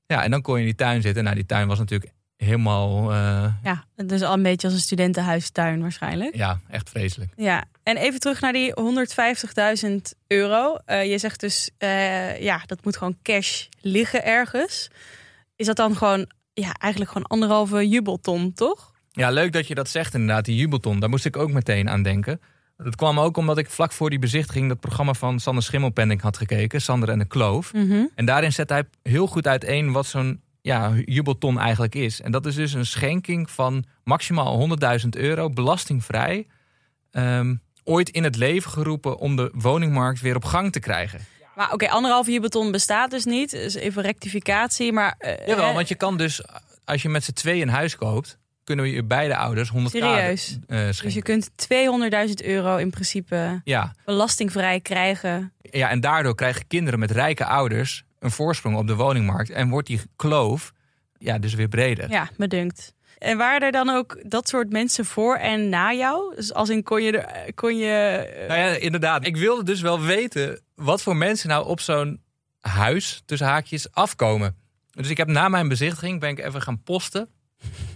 Ja, 0.05 0.23
en 0.23 0.31
dan 0.31 0.41
kon 0.41 0.53
je 0.53 0.59
in 0.59 0.65
die 0.65 0.75
tuin 0.75 1.01
zitten. 1.01 1.23
Nou, 1.23 1.36
die 1.36 1.45
tuin 1.45 1.67
was 1.67 1.79
natuurlijk 1.79 2.12
helemaal, 2.43 3.12
eh, 3.12 3.53
ja, 3.63 3.86
het 3.95 4.12
is 4.12 4.21
al 4.21 4.33
een 4.33 4.43
beetje 4.43 4.67
als 4.67 4.75
een 4.75 4.83
studentenhuistuin 4.83 5.81
waarschijnlijk. 5.81 6.36
ja, 6.36 6.59
echt 6.69 6.89
vreselijk. 6.89 7.31
Ja, 7.36 7.63
en 7.83 7.97
even 7.97 8.19
terug 8.19 8.41
naar 8.41 8.53
die 8.53 8.73
150.000 8.75 10.13
euro. 10.27 10.75
Eh, 10.86 11.12
je 11.12 11.17
zegt 11.17 11.39
dus, 11.39 11.69
eh, 11.77 12.41
ja, 12.41 12.62
dat 12.65 12.83
moet 12.83 12.97
gewoon 12.97 13.17
cash 13.21 13.65
liggen 13.81 14.23
ergens. 14.23 14.89
Is 15.55 15.65
dat 15.65 15.75
dan 15.75 15.95
gewoon, 15.95 16.31
ja, 16.53 16.73
eigenlijk 16.73 17.11
gewoon 17.11 17.27
anderhalve 17.27 17.87
jubelton, 17.87 18.53
toch? 18.53 18.91
Ja, 19.11 19.29
leuk 19.29 19.51
dat 19.51 19.67
je 19.67 19.75
dat 19.75 19.89
zegt 19.89 20.13
inderdaad, 20.13 20.45
die 20.45 20.55
jubelton. 20.55 20.99
Daar 20.99 21.09
moest 21.09 21.25
ik 21.25 21.37
ook 21.37 21.51
meteen 21.51 21.89
aan 21.89 22.03
denken. 22.03 22.41
Dat 22.77 22.95
kwam 22.95 23.19
ook 23.19 23.37
omdat 23.37 23.57
ik 23.57 23.69
vlak 23.69 23.91
voor 23.91 24.09
die 24.09 24.19
bezichtiging 24.19 24.67
dat 24.67 24.79
programma 24.79 25.13
van 25.13 25.39
Sander 25.39 25.63
Schimmelpenning 25.63 26.21
had 26.21 26.37
gekeken, 26.37 26.81
Sander 26.81 27.09
en 27.09 27.19
de 27.19 27.25
Kloof. 27.25 27.73
Mhm. 27.73 28.05
En 28.15 28.25
daarin 28.25 28.53
zet 28.53 28.69
hij 28.69 28.83
heel 29.03 29.27
goed 29.27 29.47
uiteen 29.47 29.91
wat 29.91 30.05
zo'n 30.05 30.41
ja, 30.61 30.93
jubelton 31.05 31.59
eigenlijk 31.59 31.95
is. 31.95 32.21
En 32.21 32.31
dat 32.31 32.45
is 32.45 32.55
dus 32.55 32.73
een 32.73 32.85
schenking 32.85 33.49
van 33.49 33.83
maximaal 34.03 34.69
100.000 35.01 35.09
euro, 35.09 35.49
belastingvrij. 35.49 36.47
ehm, 37.11 37.55
ooit 37.83 38.09
in 38.09 38.23
het 38.23 38.35
leven 38.35 38.71
geroepen 38.71 39.17
om 39.17 39.35
de 39.35 39.51
woningmarkt 39.53 40.21
weer 40.21 40.35
op 40.35 40.45
gang 40.45 40.71
te 40.71 40.79
krijgen. 40.79 41.19
Maar 41.55 41.73
oké, 41.73 41.89
anderhalve 41.89 42.31
jubelton 42.31 42.71
bestaat 42.71 43.11
dus 43.11 43.25
niet. 43.25 43.51
Dus 43.51 43.73
even 43.73 44.01
rectificatie, 44.01 44.91
maar... 44.91 45.15
eh, 45.17 45.47
Jawel, 45.47 45.73
want 45.73 45.87
je 45.87 45.95
kan 45.95 46.17
dus, 46.17 46.41
als 46.85 47.01
je 47.01 47.09
met 47.09 47.23
z'n 47.23 47.31
tweeën 47.33 47.61
een 47.61 47.73
huis 47.73 47.95
koopt, 47.95 48.37
kunnen 48.63 48.85
we 48.85 48.91
je 48.91 49.03
beide 49.03 49.35
ouders 49.35 49.69
100 49.69 49.95
Serieus? 49.95 50.57
Dus 51.01 51.13
je 51.13 51.21
kunt 51.21 51.49
200.000 51.49 52.45
euro 52.45 52.77
in 52.77 52.89
principe 52.89 53.61
Ja, 53.63 53.93
belastingvrij 54.05 54.79
krijgen. 54.79 55.53
ja, 55.61 55.89
en 55.89 55.99
daardoor 55.99 56.35
krijgen 56.35 56.67
kinderen 56.67 56.99
met 56.99 57.11
rijke 57.11 57.45
ouders 57.45 58.03
een 58.19 58.31
voorsprong 58.31 58.77
op 58.77 58.87
de 58.87 58.95
woningmarkt. 58.95 59.49
En 59.49 59.69
wordt 59.69 59.87
die 59.87 60.01
kloof 60.15 60.71
ja, 61.17 61.37
dus 61.39 61.53
weer 61.53 61.67
breder. 61.67 62.09
Ja, 62.09 62.29
me 62.37 62.47
dunkt. 62.47 62.93
En 63.23 63.38
waren 63.38 63.62
er 63.62 63.71
dan 63.71 63.89
ook 63.89 64.17
dat 64.25 64.47
soort 64.47 64.69
mensen 64.69 65.05
voor 65.05 65.36
en 65.36 65.69
na 65.69 65.93
jou? 65.93 66.36
Dus 66.36 66.53
als 66.53 66.69
in 66.69 66.83
kon 66.83 67.03
je, 67.03 67.17
er, 67.17 67.53
kon 67.53 67.77
je 67.77 67.89
eh, 67.89 68.47
Nou 68.47 68.59
ja, 68.59 68.67
inderdaad. 68.67 69.25
Ik 69.25 69.38
wilde 69.38 69.63
dus 69.63 69.81
wel 69.81 70.01
weten 70.01 70.62
wat 70.75 71.01
voor 71.01 71.15
mensen 71.15 71.49
nou 71.49 71.67
op 71.67 71.79
zo'n 71.79 72.21
huis, 72.59 73.21
tussen 73.25 73.47
haakjes, 73.47 73.91
afkomen. 73.91 74.55
Dus 74.91 75.09
ik 75.09 75.17
heb 75.17 75.27
na 75.27 75.49
mijn 75.49 75.67
bezichtiging, 75.67 76.19
ben 76.19 76.29
ik 76.29 76.39
even 76.39 76.62
gaan 76.62 76.83
posten. 76.83 77.29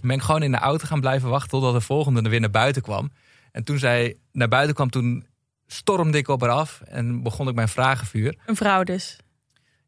Ben 0.02 0.16
ik 0.16 0.22
gewoon 0.22 0.42
in 0.42 0.52
de 0.52 0.58
auto 0.58 0.86
gaan 0.86 1.00
blijven 1.00 1.28
wachten 1.28 1.50
totdat 1.50 1.72
de 1.72 1.80
volgende 1.80 2.22
er 2.22 2.30
weer 2.30 2.40
naar 2.40 2.50
buiten 2.50 2.82
kwam. 2.82 3.10
En 3.52 3.64
toen 3.64 3.78
zij 3.78 4.16
naar 4.32 4.48
buiten 4.48 4.74
kwam, 4.74 4.90
toen 4.90 5.26
stormde 5.66 6.18
ik 6.18 6.28
op 6.28 6.40
haar 6.40 6.50
af 6.50 6.80
en 6.84 7.22
begon 7.22 7.48
ik 7.48 7.54
mijn 7.54 7.68
vragenvuur. 7.68 8.36
een 8.46 8.56
vrouw 8.56 8.82
dus. 8.82 9.18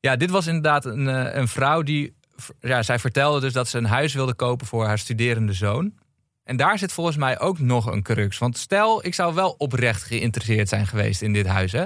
Ja, 0.00 0.16
dit 0.16 0.30
was 0.30 0.46
inderdaad 0.46 0.84
een, 0.84 1.08
eh, 1.08 1.34
een 1.34 1.48
vrouw 1.48 1.82
die. 1.82 2.18
Ja, 2.60 2.82
zij 2.82 2.98
vertelde 2.98 3.40
dus 3.40 3.52
dat 3.52 3.68
ze 3.68 3.78
een 3.78 3.84
huis 3.84 4.14
wilde 4.14 4.34
kopen 4.34 4.66
voor 4.66 4.86
haar 4.86 4.98
studerende 4.98 5.52
zoon. 5.52 5.92
En 6.44 6.56
daar 6.56 6.78
zit 6.78 6.92
volgens 6.92 7.16
mij 7.16 7.40
ook 7.40 7.58
nog 7.58 7.86
een 7.86 8.02
crux. 8.02 8.38
Want 8.38 8.58
stel, 8.58 9.06
ik 9.06 9.14
zou 9.14 9.34
wel 9.34 9.54
oprecht 9.58 10.02
geïnteresseerd 10.02 10.68
zijn 10.68 10.86
geweest 10.86 11.22
in 11.22 11.32
dit 11.32 11.46
huis. 11.46 11.72
Hè? 11.72 11.84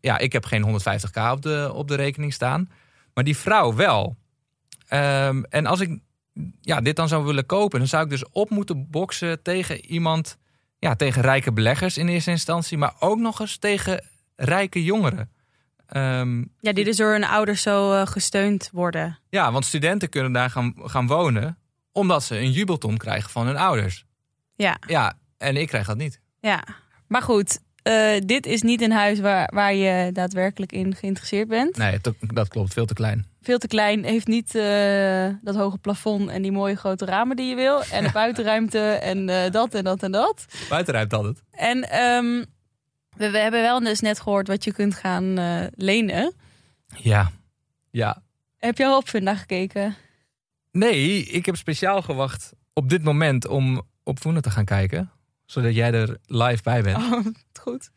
Ja, 0.00 0.18
ik 0.18 0.32
heb 0.32 0.44
geen 0.44 0.80
150k 0.80 1.30
op 1.30 1.42
de, 1.42 1.70
op 1.74 1.88
de 1.88 1.94
rekening 1.94 2.32
staan. 2.32 2.70
Maar 3.14 3.24
die 3.24 3.36
vrouw 3.36 3.74
wel. 3.74 4.16
Ehm, 4.86 5.42
en 5.48 5.66
als 5.66 5.80
ik 5.80 5.98
ja, 6.60 6.80
dit 6.80 6.96
dan 6.96 7.08
zou 7.08 7.24
willen 7.24 7.46
kopen, 7.46 7.78
dan 7.78 7.88
zou 7.88 8.04
ik 8.04 8.10
dus 8.10 8.28
op 8.30 8.50
moeten 8.50 8.90
boksen 8.90 9.42
tegen 9.42 9.84
iemand. 9.84 10.38
Ja, 10.78 10.94
tegen 10.94 11.22
rijke 11.22 11.52
beleggers 11.52 11.98
in 11.98 12.08
eerste 12.08 12.30
instantie. 12.30 12.78
Maar 12.78 12.94
ook 12.98 13.18
nog 13.18 13.40
eens 13.40 13.56
tegen 13.56 14.04
rijke 14.36 14.84
jongeren. 14.84 15.30
Ehm, 15.94 16.44
Ja, 16.60 16.72
die 16.72 16.84
dus 16.84 16.96
door 16.96 17.12
hun 17.12 17.24
ouders 17.24 17.62
zo 17.62 17.92
eh, 17.92 18.06
gesteund 18.06 18.68
worden. 18.72 19.18
ja, 19.28 19.52
want 19.52 19.64
studenten 19.64 20.08
kunnen 20.08 20.32
daar 20.32 20.50
gaan, 20.50 20.74
gaan 20.76 21.06
wonen 21.06 21.58
omdat 21.92 22.22
ze 22.22 22.38
een 22.38 22.50
jubelton 22.50 22.96
krijgen 22.96 23.30
van 23.30 23.46
hun 23.46 23.56
ouders. 23.56 24.04
Ja, 24.54 24.76
Ja, 24.86 25.12
en 25.38 25.56
ik 25.56 25.68
krijg 25.68 25.86
dat 25.86 25.96
niet. 25.96 26.20
ja. 26.40 26.64
Maar 27.08 27.22
goed, 27.22 27.58
eh, 27.82 28.18
dit 28.26 28.46
is 28.46 28.62
niet 28.62 28.80
een 28.82 28.92
huis 28.92 29.20
waar, 29.20 29.50
waar 29.54 29.74
je 29.74 30.12
daadwerkelijk 30.12 30.72
in 30.72 30.94
geïnteresseerd 30.94 31.48
bent. 31.48 31.76
Nee, 31.76 31.98
dat 32.18 32.48
klopt. 32.48 32.72
Veel 32.72 32.86
te 32.86 32.94
klein. 32.94 33.26
Veel 33.40 33.58
te 33.58 33.66
klein, 33.66 34.04
heeft 34.04 34.26
niet 34.26 34.54
eh, 34.54 35.28
dat 35.42 35.54
hoge 35.56 35.78
plafond 35.78 36.28
en 36.30 36.42
die 36.42 36.52
mooie 36.52 36.76
grote 36.76 37.04
ramen 37.04 37.36
die 37.36 37.46
je 37.48 37.54
wil. 37.54 37.82
En 37.84 38.04
de 38.04 38.10
buitenruimte 38.22 38.78
en 38.92 39.26
dat 39.52 39.74
en 39.74 39.84
dat 39.84 40.02
en 40.02 40.12
dat. 40.12 40.44
Buitenruimte 40.68 41.14
had 41.16 41.24
het. 41.24 41.42
En 41.50 41.90
ehm, 41.90 42.44
we, 43.16 43.30
we 43.30 43.38
hebben 43.38 43.60
wel 43.62 43.80
dus 43.80 44.00
net 44.00 44.20
gehoord 44.20 44.48
wat 44.48 44.64
je 44.64 44.72
kunt 44.72 44.94
gaan 44.94 45.38
eh, 45.38 45.66
lenen. 45.74 46.34
Ja. 46.96 47.30
Ja. 47.90 48.22
Heb 48.58 48.78
je 48.78 48.86
al 48.86 48.96
op 48.96 49.08
Funda 49.08 49.34
gekeken? 49.34 49.96
Nee, 50.72 51.24
ik 51.24 51.46
heb 51.46 51.56
speciaal 51.56 52.02
gewacht 52.02 52.52
op 52.72 52.88
dit 52.88 53.02
moment 53.02 53.46
om 53.46 53.82
op 54.02 54.18
Funda 54.18 54.40
te 54.40 54.50
gaan 54.50 54.64
kijken. 54.64 55.10
Zodat 55.46 55.74
jij 55.74 55.92
er 55.92 56.18
live 56.26 56.62
bij 56.62 56.82
bent. 56.82 56.96
Oh, 56.96 57.26
goed. 57.62 57.90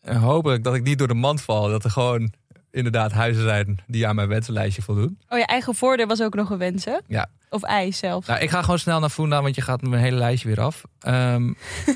En 0.00 0.16
hopelijk 0.16 0.64
dat 0.64 0.74
ik 0.74 0.82
niet 0.82 0.98
door 0.98 1.08
de 1.08 1.14
mand 1.14 1.42
val. 1.42 1.68
Dat 1.68 1.84
er 1.84 1.90
gewoon 1.90 2.32
inderdaad 2.70 3.12
huizen 3.12 3.42
zijn 3.42 3.78
die 3.86 4.06
aan 4.06 4.14
mijn 4.14 4.28
wensenlijstje 4.28 4.82
voldoen. 4.82 5.18
Oh, 5.28 5.38
je 5.38 5.46
eigen 5.46 5.74
voordeel 5.74 6.06
was 6.06 6.22
ook 6.22 6.34
nog 6.34 6.50
een 6.50 6.58
wens, 6.58 6.84
hè? 6.84 6.98
Ja. 7.06 7.26
Of 7.48 7.62
ijs 7.62 7.98
zelf. 7.98 8.26
Nou, 8.26 8.40
ik 8.40 8.50
ga 8.50 8.62
gewoon 8.62 8.78
snel 8.78 9.00
naar 9.00 9.10
Funda, 9.10 9.42
want 9.42 9.54
je 9.54 9.62
gaat 9.62 9.82
mijn 9.82 10.02
hele 10.02 10.16
lijstje 10.16 10.48
weer 10.48 10.60
af. 10.60 10.84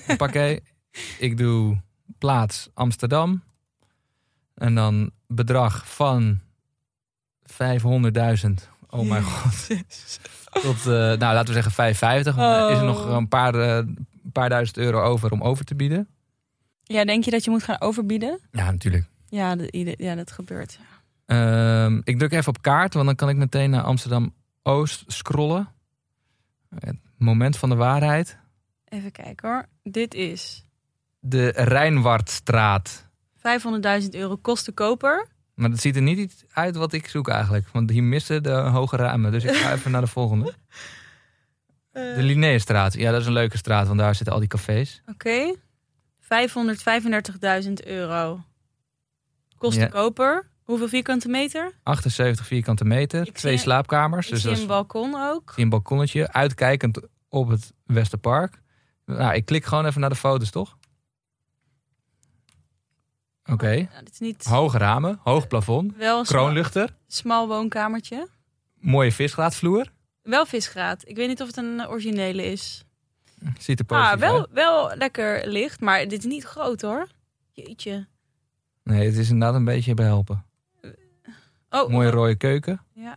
Oké, 0.27 0.59
ik 1.19 1.37
doe 1.37 1.81
plaats 2.19 2.69
Amsterdam. 2.75 3.43
En 4.55 4.75
dan 4.75 5.11
bedrag 5.27 5.89
van 5.95 6.41
500.000. 7.43 8.69
Oh 8.91 9.09
mijn 9.09 9.23
god. 9.23 9.67
Tot, 10.63 10.77
eh, 10.79 10.93
nou, 10.93 11.19
laten 11.19 11.47
we 11.47 11.53
zeggen 11.53 11.73
550. 11.73 12.35
Dan 12.37 12.71
Is 12.71 12.79
er 12.79 12.85
nog 12.85 13.05
een 13.09 13.29
paar, 13.29 13.55
eh, 13.55 13.85
paar 14.33 14.49
duizend 14.49 14.77
euro 14.79 15.01
over 15.03 15.33
om 15.33 15.43
over 15.43 15.65
te 15.65 15.75
bieden? 15.75 16.09
Ja, 16.83 17.05
denk 17.05 17.25
je 17.25 17.31
dat 17.31 17.45
je 17.45 17.51
moet 17.51 17.63
gaan 17.63 17.81
overbieden? 17.81 18.41
Ja, 18.53 18.71
natuurlijk. 18.71 19.07
Ja, 19.29 19.57
de- 19.57 19.95
ja 19.99 20.15
dat 20.15 20.33
gebeurt. 20.33 20.79
Ehm, 21.27 22.01
ik 22.05 22.19
druk 22.19 22.33
even 22.33 22.49
op 22.49 22.63
kaart, 22.63 22.95
want 22.95 23.07
dan 23.07 23.15
kan 23.15 23.29
ik 23.29 23.37
meteen 23.37 23.71
naar 23.71 23.83
Amsterdam 23.83 24.35
Oost 24.63 25.05
scrollen. 25.07 25.69
Het 26.79 26.97
moment 27.17 27.57
van 27.57 27.69
de 27.69 27.75
waarheid. 27.75 28.39
Even 28.85 29.13
kijken 29.13 29.49
hoor. 29.49 29.67
Dit 29.83 30.15
is 30.15 30.65
De 31.29 31.49
Rijnwardstraat. 31.57 33.07
500.000 34.03 34.09
euro 34.11 34.37
kosten 34.37 34.75
koper. 34.75 35.27
Maar 35.55 35.71
dat 35.71 35.81
ziet 35.81 35.97
er 35.97 36.03
niet 36.03 36.19
iets 36.19 36.45
uit 36.53 36.77
wat 36.77 36.93
ik 36.93 37.09
zoek 37.09 37.29
eigenlijk. 37.29 37.69
Want 37.73 37.91
hier 37.91 38.03
missen 38.03 38.43
de 38.43 38.51
hoge 38.51 38.97
ramen. 38.97 39.33
Dus 39.33 39.45
ik 39.45 39.55
ga 39.55 39.73
even 39.73 39.91
naar 39.91 40.01
de 40.01 40.07
volgende. 40.07 40.53
De 41.93 42.23
Linnéestraat. 42.23 42.93
Ja, 42.95 43.11
dat 43.11 43.21
is 43.21 43.27
een 43.27 43.33
leuke 43.33 43.57
straat, 43.57 43.87
want 43.87 43.99
daar 43.99 44.15
zitten 44.15 44.33
al 44.35 44.39
die 44.41 44.49
cafés. 44.49 45.03
Oké. 45.07 45.55
535.000 46.21 47.73
euro 47.85 48.41
kosten 49.57 49.83
Ja. 49.83 49.89
koper. 49.89 50.51
Hoeveel 50.63 50.89
vierkante 50.89 51.29
meter? 51.29 51.73
78 51.83 52.47
vierkante 52.47 52.85
meter. 52.85 53.27
Ik 53.27 53.35
twee 53.39 53.53
zie- 53.53 53.63
slaapkamers. 53.63 54.27
Ik 54.27 54.33
Dus 54.33 54.41
zie 54.41 54.49
dat 54.49 54.59
is 54.59 54.63
een 54.65 54.71
balkon 54.71 55.15
ook. 55.21 55.53
zie 55.55 55.65
een 55.65 55.71
balkonnetje. 55.71 56.33
Uitkijkend 56.33 57.01
op 57.29 57.49
het 57.49 57.73
Westerpark. 57.85 58.61
Nou, 59.05 59.35
ik 59.35 59.45
klik 59.45 59.65
gewoon 59.65 59.87
even 59.87 60.01
naar 60.01 60.11
de 60.11 60.17
foto's, 60.17 60.51
toch? 60.51 60.77
Oké. 63.53 63.89
Niet 64.19 64.45
Hoge 64.45 64.79
ramen, 64.79 65.19
hoog 65.23 65.47
plafond. 65.47 65.97
wel 65.97 66.19
een 66.19 66.27
smal, 66.27 66.41
Kroonluchter. 66.43 66.95
smal 67.07 67.49
woonkamertje. 67.49 68.29
Mooie 68.81 69.13
visgraatvloer. 69.13 69.87
Wel 70.23 70.47
visgraat. 70.47 71.03
Ik 71.09 71.17
weet 71.17 71.29
niet 71.29 71.41
of 71.41 71.47
het 71.47 71.57
een 71.57 71.87
originele 71.89 72.45
is. 72.45 72.85
Ziet 73.59 73.79
er 73.79 73.85
positief 73.85 74.13
Ah, 74.13 74.19
wel, 74.21 74.47
wel 74.53 74.97
lekker 74.97 75.47
licht, 75.49 75.81
maar 75.81 76.09
dit 76.09 76.19
is 76.19 76.25
niet 76.25 76.45
groot 76.45 76.81
hoor. 76.81 77.09
Jeetje. 77.53 78.07
Nee, 78.85 79.07
het 79.07 79.17
is 79.17 79.31
inderdaad 79.31 79.55
een 79.57 79.65
beetje 79.65 79.95
behelpen. 79.95 80.45
Oh, 81.71 81.89
Mooie 81.91 82.11
rode 82.11 82.35
keuken. 82.37 82.81
Ja. 82.95 83.17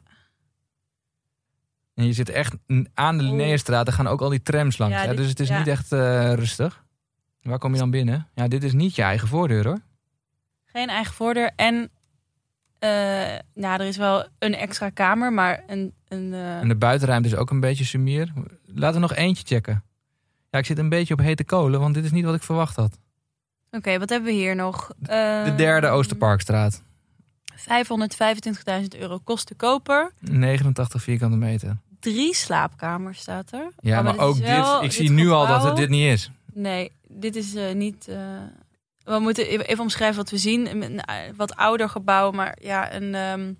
En 1.93 2.05
je 2.05 2.13
zit 2.13 2.29
echt 2.29 2.55
aan 2.93 3.17
de 3.17 3.23
Oh. 3.23 3.29
Linnéestraat. 3.29 3.87
Er 3.87 3.93
gaan 3.93 4.07
ook 4.07 4.21
al 4.21 4.29
die 4.29 4.41
trams 4.41 4.77
langs. 4.77 4.95
Ja, 4.95 5.05
hè? 5.05 5.15
dus 5.15 5.27
het 5.29 5.39
is 5.39 5.47
ja. 5.47 5.57
niet 5.57 5.67
echt 5.67 5.91
eh, 5.91 6.33
rustig. 6.33 6.83
Waar 7.41 7.59
kom 7.59 7.73
je 7.73 7.79
dan 7.79 7.91
binnen? 7.91 8.27
Ja, 8.35 8.47
dit 8.47 8.63
is 8.63 8.73
niet 8.73 8.95
je 8.95 9.01
eigen 9.01 9.27
voordeur 9.27 9.65
hoor. 9.65 9.79
Geen 10.71 10.89
eigen 10.89 11.13
voordeur. 11.13 11.51
En 11.55 11.89
nou, 13.53 13.81
er 13.81 13.87
is 13.87 13.97
wel 13.97 14.25
een 14.39 14.55
extra 14.55 14.89
kamer, 14.89 15.33
maar 15.33 15.63
een. 15.67 15.93
een 16.07 16.33
eh, 16.33 16.59
En 16.59 16.67
de 16.67 16.75
buitenruimte 16.75 17.27
is 17.27 17.35
ook 17.35 17.49
een 17.49 17.59
beetje 17.59 17.83
sumier. 17.83 18.33
Laten 18.65 18.93
we 19.01 19.07
nog 19.07 19.15
eentje 19.15 19.43
checken. 19.45 19.83
Ja, 20.49 20.59
ik 20.59 20.65
zit 20.65 20.77
een 20.77 20.89
beetje 20.89 21.13
op 21.13 21.19
hete 21.19 21.43
kolen, 21.43 21.79
want 21.79 21.93
dit 21.93 22.03
is 22.03 22.11
niet 22.11 22.25
wat 22.25 22.35
ik 22.35 22.43
verwacht 22.43 22.75
had. 22.75 22.97
Oké, 23.71 23.99
wat 23.99 24.09
hebben 24.09 24.29
we 24.29 24.35
hier 24.35 24.55
nog? 24.55 24.91
De 24.99 25.53
derde 25.57 25.87
Ehm, 25.87 25.95
Oosterparkstraat. 25.95 26.81
525.000 27.55 28.99
euro 28.99 29.19
kosten 29.23 29.55
koper. 29.55 30.11
89 30.19 31.03
vierkante 31.03 31.37
meter. 31.37 31.77
Drie 31.99 32.35
slaapkamers 32.35 33.19
staat 33.19 33.51
er. 33.51 33.71
Ja, 33.79 33.97
Oh, 33.97 34.03
maar, 34.03 34.13
dit 34.13 34.21
ook 34.21 34.35
dit. 34.35 34.81
Ik 34.81 34.91
zie 34.91 35.11
nu 35.11 35.29
al 35.29 35.47
dat 35.47 35.63
het 35.63 35.75
dit 35.75 35.89
niet 35.89 36.05
is. 36.11 36.31
Nee, 36.53 36.91
dit 37.07 37.35
is 37.35 37.55
eh, 37.55 37.73
niet. 37.73 38.09
We 39.03 39.19
moeten 39.19 39.47
even 39.47 39.79
omschrijven 39.83 40.17
wat 40.17 40.29
we 40.29 40.37
zien. 40.37 40.67
Een, 40.83 40.99
eh, 40.99 41.15
wat 41.35 41.55
ouder 41.55 41.89
gebouw, 41.89 42.31
maar 42.31 42.57
ja, 42.61 42.93
een, 42.93 43.15
ehm, 43.15 43.53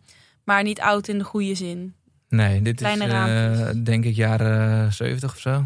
maar 0.44 0.64
niet 0.64 0.80
oud 0.82 1.08
in 1.08 1.18
de 1.18 1.24
goede 1.24 1.56
zin. 1.56 1.94
Nee, 2.30 2.62
dit 2.62 2.76
Kleine 2.76 3.06
is 3.06 3.60
eh, 3.60 3.84
denk 3.84 4.06
ik 4.06 4.16
jaren 4.16 4.94
70 4.94 5.34
of 5.34 5.40
zo. 5.40 5.66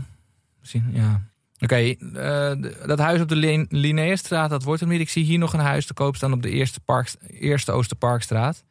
Misschien, 0.60 0.90
ja. 0.94 1.22
Oké, 1.60 1.76
eh, 1.76 2.52
dat 2.88 3.00
huis 3.00 3.22
op 3.22 3.30
de 3.30 3.36
Lin- 3.36 3.68
Linnéestraat, 3.70 4.50
dat 4.50 4.64
wordt 4.64 4.80
hem 4.82 4.90
niet. 4.90 5.00
Ik 5.00 5.10
zie 5.10 5.24
hier 5.24 5.38
nog 5.40 5.54
een 5.54 5.60
huis 5.60 5.86
te 5.86 5.94
koop 5.94 6.16
staan 6.16 6.34
op 6.34 6.42
de 6.42 6.50
eerste, 6.50 6.80
park, 6.80 7.14
eerste 7.28 7.72
Oosterparkstraat. 7.72 8.64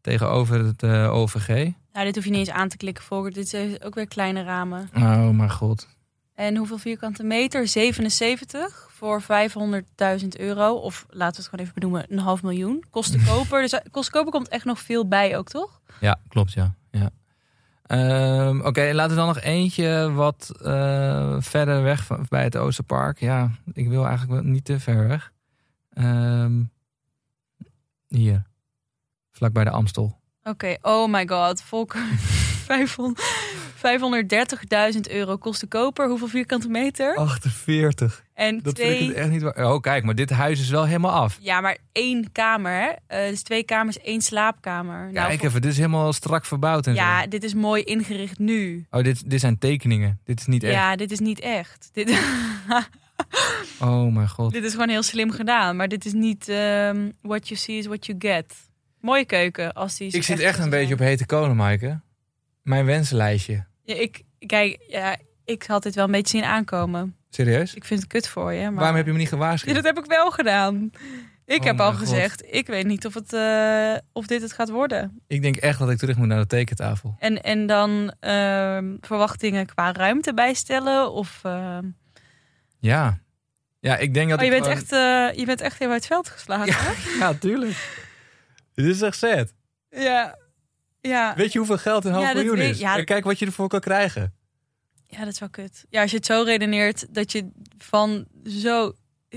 Tegenover 0.00 0.64
het 0.64 0.82
OVG. 1.10 1.48
Nou, 1.92 2.04
dit 2.06 2.14
hoef 2.14 2.24
je 2.24 2.30
niet 2.30 2.38
eens 2.48 2.50
aan 2.50 2.68
te 2.68 2.76
klikken, 2.76 3.04
Volker. 3.04 3.32
Dit 3.32 3.52
is 3.54 3.80
ook 3.82 3.94
weer 3.94 4.08
kleine 4.08 4.42
ramen. 4.42 4.90
Oh 4.96 5.28
mijn 5.28 5.50
god. 5.50 5.88
En 6.38 6.56
hoeveel 6.56 6.78
vierkante 6.78 7.22
meter? 7.22 7.68
77 7.68 8.88
voor 8.90 9.22
500.000 9.22 9.26
euro. 10.28 10.74
Of 10.74 11.06
laten 11.08 11.34
we 11.34 11.40
het 11.40 11.48
gewoon 11.48 11.64
even 11.64 11.74
benoemen, 11.74 12.06
een 12.08 12.18
half 12.18 12.42
miljoen. 12.42 12.84
Kosten 12.90 13.24
koper. 13.30 13.60
Dus 13.60 13.72
eh, 13.72 13.80
kosten 13.90 14.12
koper 14.12 14.32
komt 14.32 14.48
echt 14.48 14.64
nog 14.64 14.80
veel 14.80 15.08
bij 15.08 15.36
ook, 15.36 15.48
toch? 15.48 15.80
Ja, 16.00 16.20
klopt, 16.28 16.52
ja. 16.52 16.74
ja. 16.90 17.10
Ehm, 17.82 18.60
Oké, 18.60 18.90
laten 18.92 19.10
we 19.10 19.16
dan 19.16 19.26
nog 19.26 19.40
eentje 19.40 20.12
wat 20.12 20.52
eh, 20.62 21.36
verder 21.38 21.82
weg 21.82 22.04
van, 22.04 22.26
bij 22.28 22.42
het 22.42 22.56
Oosterpark. 22.56 23.20
Ja, 23.20 23.50
ik 23.72 23.88
wil 23.88 24.06
eigenlijk 24.06 24.42
wel 24.42 24.52
niet 24.52 24.64
te 24.64 24.80
ver 24.80 25.08
weg. 25.08 25.32
Ehm, 25.92 26.62
hier, 28.06 28.42
vlak 29.30 29.52
bij 29.52 29.64
de 29.64 29.70
Amstel. 29.70 30.20
Oké, 30.42 30.76
oh 30.82 31.12
my 31.12 31.28
god. 31.28 31.62
Volker, 31.62 32.06
500 32.68 33.20
530.000 33.78 35.00
euro 35.10 35.36
kosten 35.36 35.68
koper. 35.68 36.08
Hoeveel 36.08 36.28
vierkante 36.28 36.68
meter? 36.68 37.16
48. 37.16 38.24
en 38.34 38.60
Dat 38.62 38.74
twee... 38.74 38.98
vind 38.98 39.10
ik 39.10 39.16
echt 39.16 39.30
niet 39.30 39.42
waar. 39.42 39.72
Oh, 39.72 39.80
kijk, 39.80 40.04
maar 40.04 40.14
dit 40.14 40.30
huis 40.30 40.60
is 40.60 40.68
wel 40.70 40.86
helemaal 40.86 41.10
af. 41.12 41.38
Ja, 41.40 41.60
maar 41.60 41.76
één 41.92 42.32
kamer, 42.32 42.72
hè? 42.72 42.90
Eh, 43.06 43.28
dus 43.30 43.42
twee 43.42 43.62
kamers, 43.62 43.98
één 44.00 44.20
slaapkamer. 44.20 44.98
Nou, 45.12 45.26
Kijk 45.26 45.38
vol- 45.38 45.48
even, 45.48 45.60
dit 45.62 45.70
is 45.70 45.76
helemaal 45.76 46.12
strak 46.12 46.44
verbouwd 46.44 46.86
en 46.86 46.94
Ja, 46.94 47.22
zo. 47.22 47.28
dit 47.28 47.44
is 47.44 47.54
mooi 47.54 47.82
ingericht 47.82 48.38
nu. 48.38 48.86
Oh, 48.90 49.02
dit, 49.02 49.30
dit 49.30 49.40
zijn 49.40 49.58
tekeningen. 49.58 50.20
Dit 50.24 50.40
is 50.40 50.46
niet 50.46 50.62
echt. 50.62 50.72
Ja, 50.74 50.96
dit 50.96 51.10
is 51.10 51.18
niet 51.18 51.40
echt. 51.40 51.88
Dit, 51.92 52.10
Oh 53.80 54.12
mijn 54.14 54.28
god. 54.28 54.52
dit 54.52 54.64
is 54.64 54.72
gewoon 54.72 54.88
heel 54.88 55.02
slim 55.02 55.30
gedaan. 55.30 55.76
Maar 55.76 55.88
dit 55.88 56.04
is 56.04 56.12
niet 56.12 56.48
ehm, 56.48 57.10
what 57.22 57.48
you 57.48 57.60
see 57.60 57.76
is 57.78 57.86
what 57.86 58.06
you 58.06 58.18
get. 58.20 58.54
Mooie 59.00 59.24
keuken. 59.24 59.72
Als 59.72 59.96
die 59.96 60.12
Ik 60.12 60.22
zit 60.22 60.40
echt 60.40 60.58
een 60.58 60.70
beetje 60.70 60.94
op 60.94 61.00
hete 61.00 61.26
kolen, 61.26 61.56
Maaike. 61.56 62.00
Mijn 62.62 62.84
wensenlijstje. 62.84 63.66
Ja, 63.88 63.94
ik, 63.94 64.22
kijk, 64.46 64.84
ja, 64.88 65.16
ik 65.44 65.62
had 65.62 65.82
dit 65.82 65.94
wel 65.94 66.04
een 66.04 66.10
beetje 66.10 66.36
zien 66.38 66.46
aankomen. 66.46 67.16
Serieus? 67.30 67.74
Ik 67.74 67.84
vind 67.84 68.00
het 68.00 68.08
kut 68.08 68.28
voor 68.28 68.52
je. 68.52 68.64
Maar... 68.64 68.74
Waarom 68.74 68.96
heb 68.96 69.06
je 69.06 69.12
me 69.12 69.18
niet 69.18 69.28
Ja, 69.30 69.34
gewaarschuwd? 69.36 69.74
dat 69.74 69.84
heb 69.84 69.98
ik 69.98 70.04
wel 70.04 70.30
gedaan. 70.30 70.90
Ik 71.44 71.58
Oh 71.60 71.64
heb 71.66 71.80
al 71.80 71.90
God. 71.90 71.98
gezegd, 71.98 72.42
ik 72.54 72.66
weet 72.66 72.86
niet 72.86 73.06
of, 73.06 73.14
het, 73.14 73.32
eh, 73.32 73.94
of 74.12 74.26
dit 74.26 74.42
het 74.42 74.52
gaat 74.52 74.70
worden. 74.70 75.20
Ik 75.26 75.42
denk 75.42 75.56
echt 75.56 75.78
dat 75.78 75.90
ik 75.90 75.98
terug 75.98 76.16
moet 76.16 76.26
naar 76.26 76.38
de 76.40 76.46
tekentafel. 76.46 77.16
En, 77.18 77.42
en 77.42 77.66
dan 77.66 78.14
ehm, 78.20 78.96
verwachtingen 79.00 79.66
qua 79.66 79.92
ruimte 79.92 80.34
bijstellen? 80.34 81.12
Of, 81.12 81.40
ehm, 81.42 81.84
Ja. 82.78 83.18
Ja, 83.80 83.96
ik 83.96 84.14
denk 84.14 84.30
dat 84.30 84.38
oh, 84.38 84.44
je, 84.44 84.50
ik 84.54 84.62
bent 84.62 84.72
gewoon- 84.88 85.00
echt, 85.00 85.32
eh, 85.32 85.38
je 85.40 85.46
bent 85.46 85.60
echt 85.60 85.78
heel 85.78 85.88
uit 85.90 85.96
het 85.96 86.06
veld 86.06 86.28
geslagen. 86.28 86.74
hè? 86.76 86.92
Ja, 87.20 87.34
tuurlijk. 87.34 88.00
Dit 88.74 88.86
is 88.86 89.02
echt 89.02 89.16
sad. 89.18 89.52
Ja. 89.90 90.38
Ja. 91.00 91.34
Weet 91.36 91.52
je 91.52 91.58
hoeveel 91.58 91.78
geld 91.78 92.04
een 92.04 92.12
half 92.12 92.24
Ja, 92.24 92.32
miljoen 92.34 92.58
is? 92.58 92.78
ja. 92.78 92.96
En 92.98 93.04
kijk 93.04 93.24
wat 93.24 93.38
je 93.38 93.46
ervoor 93.46 93.68
kan 93.68 93.80
krijgen. 93.80 94.34
ja, 95.06 95.18
dat 95.18 95.32
is 95.32 95.38
wel 95.38 95.48
kut. 95.50 95.84
Ja, 95.90 96.00
als 96.02 96.10
je 96.10 96.16
het 96.16 96.26
zo 96.26 96.42
redeneert 96.42 97.14
dat 97.14 97.32
je 97.32 97.48
van 97.78 98.26
zo, 98.44 98.92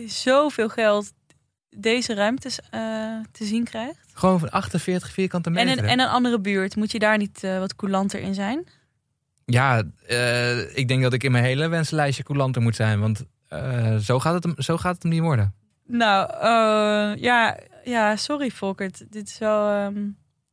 zoveel 0.05 0.69
geld 0.69 1.11
deze 1.69 2.13
ruimtes 2.13 2.59
eh, 2.69 2.81
te 3.31 3.45
zien 3.45 3.63
krijgt. 3.63 3.99
Gewoon 4.13 4.39
van 4.39 4.49
48 4.49 5.11
vierkante 5.11 5.49
En 5.49 5.55
meter. 5.55 5.77
een, 5.77 5.83
hè? 5.83 5.89
en 5.89 5.99
een 5.99 6.07
andere 6.07 6.39
buurt, 6.39 6.75
moet 6.75 6.91
je 6.91 6.99
daar 6.99 7.17
niet 7.17 7.43
eh, 7.43 7.59
wat 7.59 7.75
coulanter 7.75 8.19
in 8.19 8.33
zijn? 8.33 8.67
Ja, 9.45 9.83
eh, 10.07 10.77
ik 10.77 10.87
denk 10.87 11.01
dat 11.01 11.13
ik 11.13 11.23
in 11.23 11.31
mijn 11.31 11.43
hele 11.43 11.67
wensenlijstje 11.67 12.23
coulanter 12.23 12.61
moet 12.61 12.75
zijn. 12.75 12.99
Want 12.99 13.23
zo, 14.03 14.19
gaat 14.19 14.33
het 14.33 14.43
hem, 14.43 14.53
zo 14.57 14.77
gaat 14.77 14.93
het 14.93 15.03
hem 15.03 15.11
niet 15.11 15.21
worden. 15.21 15.53
Nou, 15.87 16.29
eh, 16.33 17.21
ja, 17.21 17.57
ja, 17.83 18.15
sorry 18.15 18.49
Volkert. 18.49 19.11
Dit 19.11 19.27
is 19.27 19.37
wel, 19.37 19.69
ehm, 19.69 20.07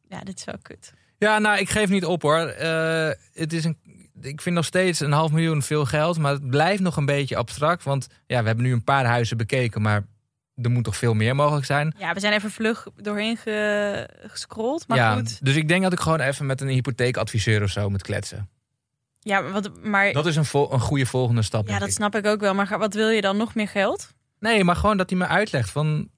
ja, 0.09 0.21
dit 0.21 0.39
is 0.39 0.45
wel 0.45 0.59
kut. 0.63 0.93
Ja, 1.19 1.39
nou, 1.39 1.59
ik 1.59 1.71
geef 1.71 1.89
niet 1.89 2.05
op 2.05 2.23
hoor. 2.23 2.39
Eh, 2.47 3.11
het 3.33 3.53
is 3.53 3.65
een, 3.65 3.79
ik 4.21 4.41
vind 4.41 4.55
nog 4.55 4.65
steeds 4.65 5.01
een 5.01 5.13
half 5.13 5.31
miljoen 5.31 5.63
veel 5.63 5.85
geld, 5.85 6.19
maar 6.19 6.33
het 6.33 6.51
blijft 6.51 6.83
nog 6.83 6.97
een 6.97 7.07
beetje 7.07 7.37
abstract. 7.37 7.85
Want 7.85 8.07
ja, 8.27 8.41
we 8.41 8.47
hebben 8.47 8.65
nu 8.65 8.73
een 8.73 8.85
paar 8.85 9.05
huizen 9.05 9.37
bekeken, 9.37 9.83
maar 9.83 10.07
er 10.55 10.71
moet 10.71 10.85
toch 10.85 10.97
veel 10.97 11.15
meer 11.15 11.35
mogelijk 11.35 11.67
zijn. 11.67 11.95
Ja, 11.99 12.13
we 12.15 12.21
zijn 12.21 12.33
even 12.33 12.51
vlug 12.51 12.87
doorheen 12.97 13.37
ge- 13.37 14.09
gescrolld, 14.27 14.89
maar 14.89 14.99
ja, 14.99 15.15
goed. 15.15 15.45
dus 15.45 15.57
ik 15.57 15.69
denk 15.69 15.83
dat 15.83 15.93
ik 15.93 16.01
gewoon 16.01 16.21
even 16.21 16.47
met 16.47 16.61
een 16.61 16.69
hypotheekadviseur 16.69 17.63
of 17.63 17.71
zo 17.71 17.91
moet 17.91 18.03
kletsen. 18.03 18.49
Ja, 19.21 19.41
maar 19.41 19.53
wat, 19.53 19.83
maar 19.85 20.13
Dat 20.13 20.27
is 20.27 20.37
een, 20.37 20.45
vol- 20.45 20.73
een 20.73 20.81
goede 20.81 21.07
volgende 21.07 21.43
stap. 21.43 21.69
ja, 21.69 21.79
dat 21.79 21.89
ik. 21.89 21.95
snap 21.95 22.15
ik 22.17 22.27
ook 22.27 22.41
wel. 22.41 22.55
Maar 22.55 22.79
wat 22.79 22.95
wil 22.95 23.09
je 23.09 23.21
dan? 23.21 23.37
Nog 23.37 23.55
meer 23.55 23.69
geld? 23.69 24.15
Nee, 24.41 24.65
maar 24.65 24.77
gewoon 24.77 24.97
dat 24.97 25.11
hij 25.11 25.19
me 25.19 25.27
uitlegt 25.27 25.71
van, 25.71 26.09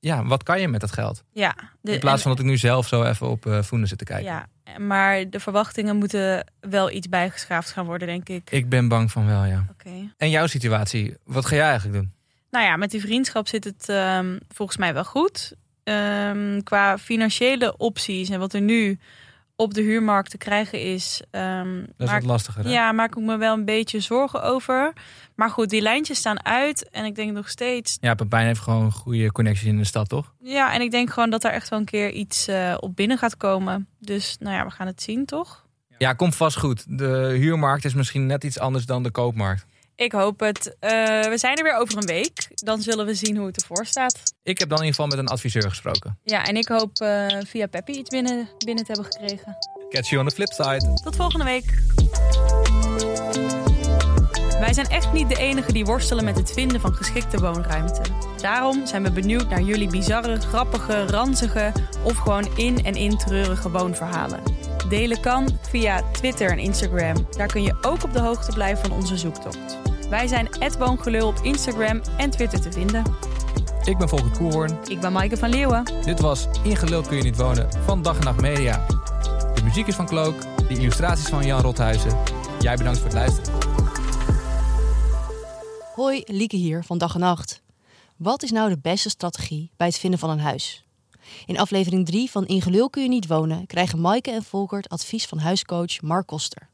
ja, 0.00 0.24
wat 0.24 0.42
kan 0.42 0.60
je 0.60 0.68
met 0.68 0.80
dat 0.80 0.92
geld? 0.92 1.22
Ja. 1.32 1.54
de- 1.80 1.92
In 1.92 1.98
plaats 2.00 2.22
van 2.22 2.30
dat 2.30 2.40
ik 2.40 2.46
nu 2.46 2.56
zelf 2.56 2.88
zo 2.88 3.02
even 3.02 3.28
op 3.28 3.46
eh 3.46 3.62
Voenen 3.62 3.88
zit 3.88 3.98
te 3.98 4.04
kijken. 4.04 4.24
Ja, 4.24 4.46
maar 4.78 5.30
de 5.30 5.40
verwachtingen 5.40 5.96
moeten 5.96 6.46
wel 6.60 6.90
iets 6.90 7.08
bijgeschaafd 7.08 7.70
gaan 7.70 7.84
worden, 7.86 8.08
denk 8.08 8.28
ik. 8.28 8.50
Ik 8.50 8.68
ben 8.68 8.88
bang 8.88 9.10
van 9.12 9.26
wel, 9.26 9.44
ja. 9.44 9.66
Oké. 9.70 10.12
En 10.16 10.30
jouw 10.30 10.46
situatie, 10.46 11.14
wat 11.24 11.46
ga 11.46 11.54
jij 11.56 11.68
eigenlijk 11.68 11.98
doen? 11.98 12.12
Nou 12.50 12.64
ja, 12.64 12.76
met 12.76 12.90
die 12.90 13.00
vriendschap 13.00 13.48
zit 13.48 13.64
het 13.64 13.88
ehm, 13.88 14.38
volgens 14.48 14.78
mij 14.78 14.94
wel 14.94 15.04
goed. 15.04 15.52
Ehm, 15.84 16.60
qua 16.62 16.98
financiële 16.98 17.76
opties 17.76 18.28
en 18.28 18.38
wat 18.38 18.52
er 18.52 18.60
nu 18.60 18.98
op 19.60 19.74
de 19.74 19.80
huurmarkt 19.82 20.30
te 20.30 20.38
krijgen 20.38 20.80
is. 20.82 21.22
ehm, 21.30 21.74
Dat 21.80 21.88
is 21.98 22.06
maak- 22.06 22.20
wat 22.20 22.30
lastiger. 22.30 22.64
Hè? 22.64 22.70
ja, 22.70 22.92
maak 22.92 23.16
ik 23.16 23.22
me 23.22 23.36
wel 23.36 23.54
een 23.54 23.64
beetje 23.64 24.00
zorgen 24.00 24.42
over. 24.42 24.92
Maar 25.34 25.50
goed, 25.50 25.70
die 25.70 25.80
lijntjes 25.80 26.18
staan 26.18 26.44
uit. 26.44 26.88
En 26.90 27.04
ik 27.04 27.14
denk 27.14 27.32
nog 27.32 27.48
steeds. 27.48 27.98
Ja, 28.00 28.14
Pepijn 28.14 28.46
heeft 28.46 28.60
gewoon 28.60 28.84
een 28.84 28.92
goede 28.92 29.32
connectie 29.32 29.68
in 29.68 29.76
de 29.78 29.84
stad, 29.84 30.08
toch? 30.08 30.32
Ja, 30.40 30.72
en 30.74 30.80
ik 30.80 30.90
denk 30.90 31.10
gewoon 31.10 31.30
dat 31.30 31.44
er 31.44 31.50
echt 31.50 31.68
wel 31.68 31.78
een 31.78 31.84
keer 31.84 32.10
iets 32.10 32.48
eh, 32.48 32.74
op 32.80 32.96
binnen 32.96 33.18
gaat 33.18 33.36
komen. 33.36 33.88
Dus 34.00 34.36
nou 34.40 34.56
ja, 34.56 34.64
we 34.64 34.70
gaan 34.70 34.86
het 34.86 35.02
zien, 35.02 35.24
toch? 35.24 35.66
Ja, 35.98 36.12
komt 36.12 36.36
vast 36.36 36.58
goed. 36.58 36.98
De 36.98 37.34
huurmarkt 37.38 37.84
is 37.84 37.94
misschien 37.94 38.26
net 38.26 38.44
iets 38.44 38.58
anders 38.58 38.86
dan 38.86 39.02
de 39.02 39.10
koopmarkt. 39.10 39.66
Ik 39.98 40.12
hoop 40.12 40.40
het. 40.40 40.76
Eh, 40.80 40.90
we 41.22 41.38
zijn 41.38 41.56
er 41.56 41.62
weer 41.62 41.76
over 41.76 41.96
een 41.96 42.06
week. 42.06 42.48
Dan 42.54 42.82
zullen 42.82 43.06
we 43.06 43.14
zien 43.14 43.36
hoe 43.36 43.46
het 43.46 43.60
ervoor 43.60 43.86
staat. 43.86 44.34
Ik 44.42 44.58
heb 44.58 44.68
dan 44.68 44.78
in 44.78 44.84
ieder 44.84 45.00
geval 45.00 45.16
met 45.16 45.26
een 45.26 45.32
adviseur 45.32 45.68
gesproken. 45.68 46.18
Ja, 46.24 46.44
en 46.44 46.56
ik 46.56 46.68
hoop 46.68 46.98
eh, 46.98 47.26
via 47.46 47.66
Peppy 47.66 47.92
iets 47.92 48.08
binnen, 48.08 48.48
binnen 48.58 48.84
te 48.84 48.92
hebben 48.92 49.12
gekregen. 49.12 49.56
Catch 49.88 50.08
you 50.08 50.22
on 50.22 50.28
the 50.28 50.34
flip 50.34 50.52
side. 50.52 51.00
Tot 51.02 51.16
volgende 51.16 51.44
week. 51.44 51.64
Wij 54.60 54.72
zijn 54.72 54.86
echt 54.86 55.12
niet 55.12 55.28
de 55.28 55.36
enigen 55.36 55.74
die 55.74 55.84
worstelen 55.84 56.24
met 56.24 56.36
het 56.36 56.52
vinden 56.52 56.80
van 56.80 56.94
geschikte 56.94 57.40
woonruimte. 57.40 58.02
Daarom 58.40 58.86
zijn 58.86 59.02
we 59.02 59.10
benieuwd 59.10 59.48
naar 59.48 59.62
jullie 59.62 59.88
bizarre, 59.88 60.40
grappige, 60.40 61.06
ranzige 61.06 61.72
of 62.02 62.16
gewoon 62.16 62.56
in 62.56 62.84
en 62.84 62.94
in 62.94 63.16
treurige 63.16 63.70
woonverhalen. 63.70 64.42
Delen 64.88 65.20
kan 65.20 65.58
via 65.70 66.02
Twitter 66.12 66.50
en 66.50 66.58
Instagram. 66.58 67.26
Daar 67.36 67.46
kun 67.46 67.62
je 67.62 67.78
ook 67.82 68.02
op 68.02 68.12
de 68.12 68.20
hoogte 68.20 68.52
blijven 68.52 68.88
van 68.88 68.96
onze 68.96 69.16
zoektocht. 69.16 69.87
Wij 70.08 70.26
zijn 70.26 70.48
@woongelul 70.78 71.28
op 71.28 71.38
Instagram 71.42 72.00
en 72.16 72.30
Twitter 72.30 72.60
te 72.60 72.72
vinden. 72.72 73.04
Ik 73.84 73.98
ben 73.98 74.08
Volker 74.08 74.30
Koelhoorn. 74.30 74.78
Ik 74.86 75.00
ben 75.00 75.12
Maaike 75.12 75.36
van 75.36 75.48
Leeuwen. 75.48 75.84
Dit 76.04 76.20
was 76.20 76.46
In 76.62 76.76
Gelul 76.76 77.02
kun 77.02 77.16
je 77.16 77.22
niet 77.22 77.36
wonen 77.36 77.68
van 77.84 78.02
Dag 78.02 78.18
en 78.18 78.24
Nacht 78.24 78.40
Media. 78.40 78.86
De 79.54 79.60
muziek 79.64 79.86
is 79.86 79.94
van 79.94 80.06
Klook, 80.06 80.42
de 80.68 80.74
illustraties 80.74 81.28
van 81.28 81.46
Jan 81.46 81.60
Rothuizen. 81.60 82.18
Jij 82.60 82.76
bedankt 82.76 82.98
voor 82.98 83.08
het 83.08 83.16
luisteren. 83.16 83.52
Hoi, 85.94 86.22
Lieke 86.26 86.56
hier 86.56 86.84
van 86.84 86.98
Dag 86.98 87.14
en 87.14 87.20
Nacht. 87.20 87.62
Wat 88.16 88.42
is 88.42 88.50
nou 88.50 88.68
de 88.68 88.78
beste 88.78 89.08
strategie 89.08 89.70
bij 89.76 89.86
het 89.86 89.98
vinden 89.98 90.18
van 90.18 90.30
een 90.30 90.40
huis? 90.40 90.84
In 91.46 91.58
aflevering 91.58 92.06
3 92.06 92.30
van 92.30 92.46
In 92.46 92.62
Gelul 92.62 92.90
kun 92.90 93.02
je 93.02 93.08
niet 93.08 93.26
wonen 93.26 93.66
krijgen 93.66 94.00
Maaike 94.00 94.30
en 94.30 94.42
Volkert 94.42 94.88
advies 94.88 95.26
van 95.26 95.38
huiscoach 95.38 96.00
Mark 96.00 96.26
Koster. 96.26 96.68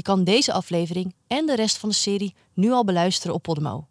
Je 0.00 0.06
kan 0.06 0.24
deze 0.24 0.52
aflevering 0.52 1.14
en 1.26 1.46
de 1.46 1.54
rest 1.54 1.78
van 1.78 1.88
de 1.88 1.94
serie 1.94 2.34
nu 2.54 2.70
al 2.70 2.84
beluisteren 2.84 3.34
op 3.34 3.42
Podimo. 3.42 3.86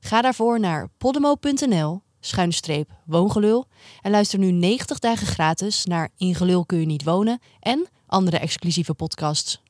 Ga 0.00 0.22
daarvoor 0.22 0.60
naar 0.60 0.88
podimo.nl 0.98 2.02
schuine 2.20 2.52
streep 2.52 2.90
woongelul 3.06 3.66
en 4.00 4.10
luister 4.10 4.38
nu 4.38 4.50
90 4.50 4.98
dagen 4.98 5.26
gratis 5.26 5.84
naar 5.84 6.10
In 6.16 6.34
Gelul 6.34 6.66
kun 6.66 6.78
je 6.78 6.86
niet 6.86 7.04
wonen 7.04 7.40
en 7.60 7.88
andere 8.06 8.38
exclusieve 8.38 8.94
podcasts. 8.94 9.63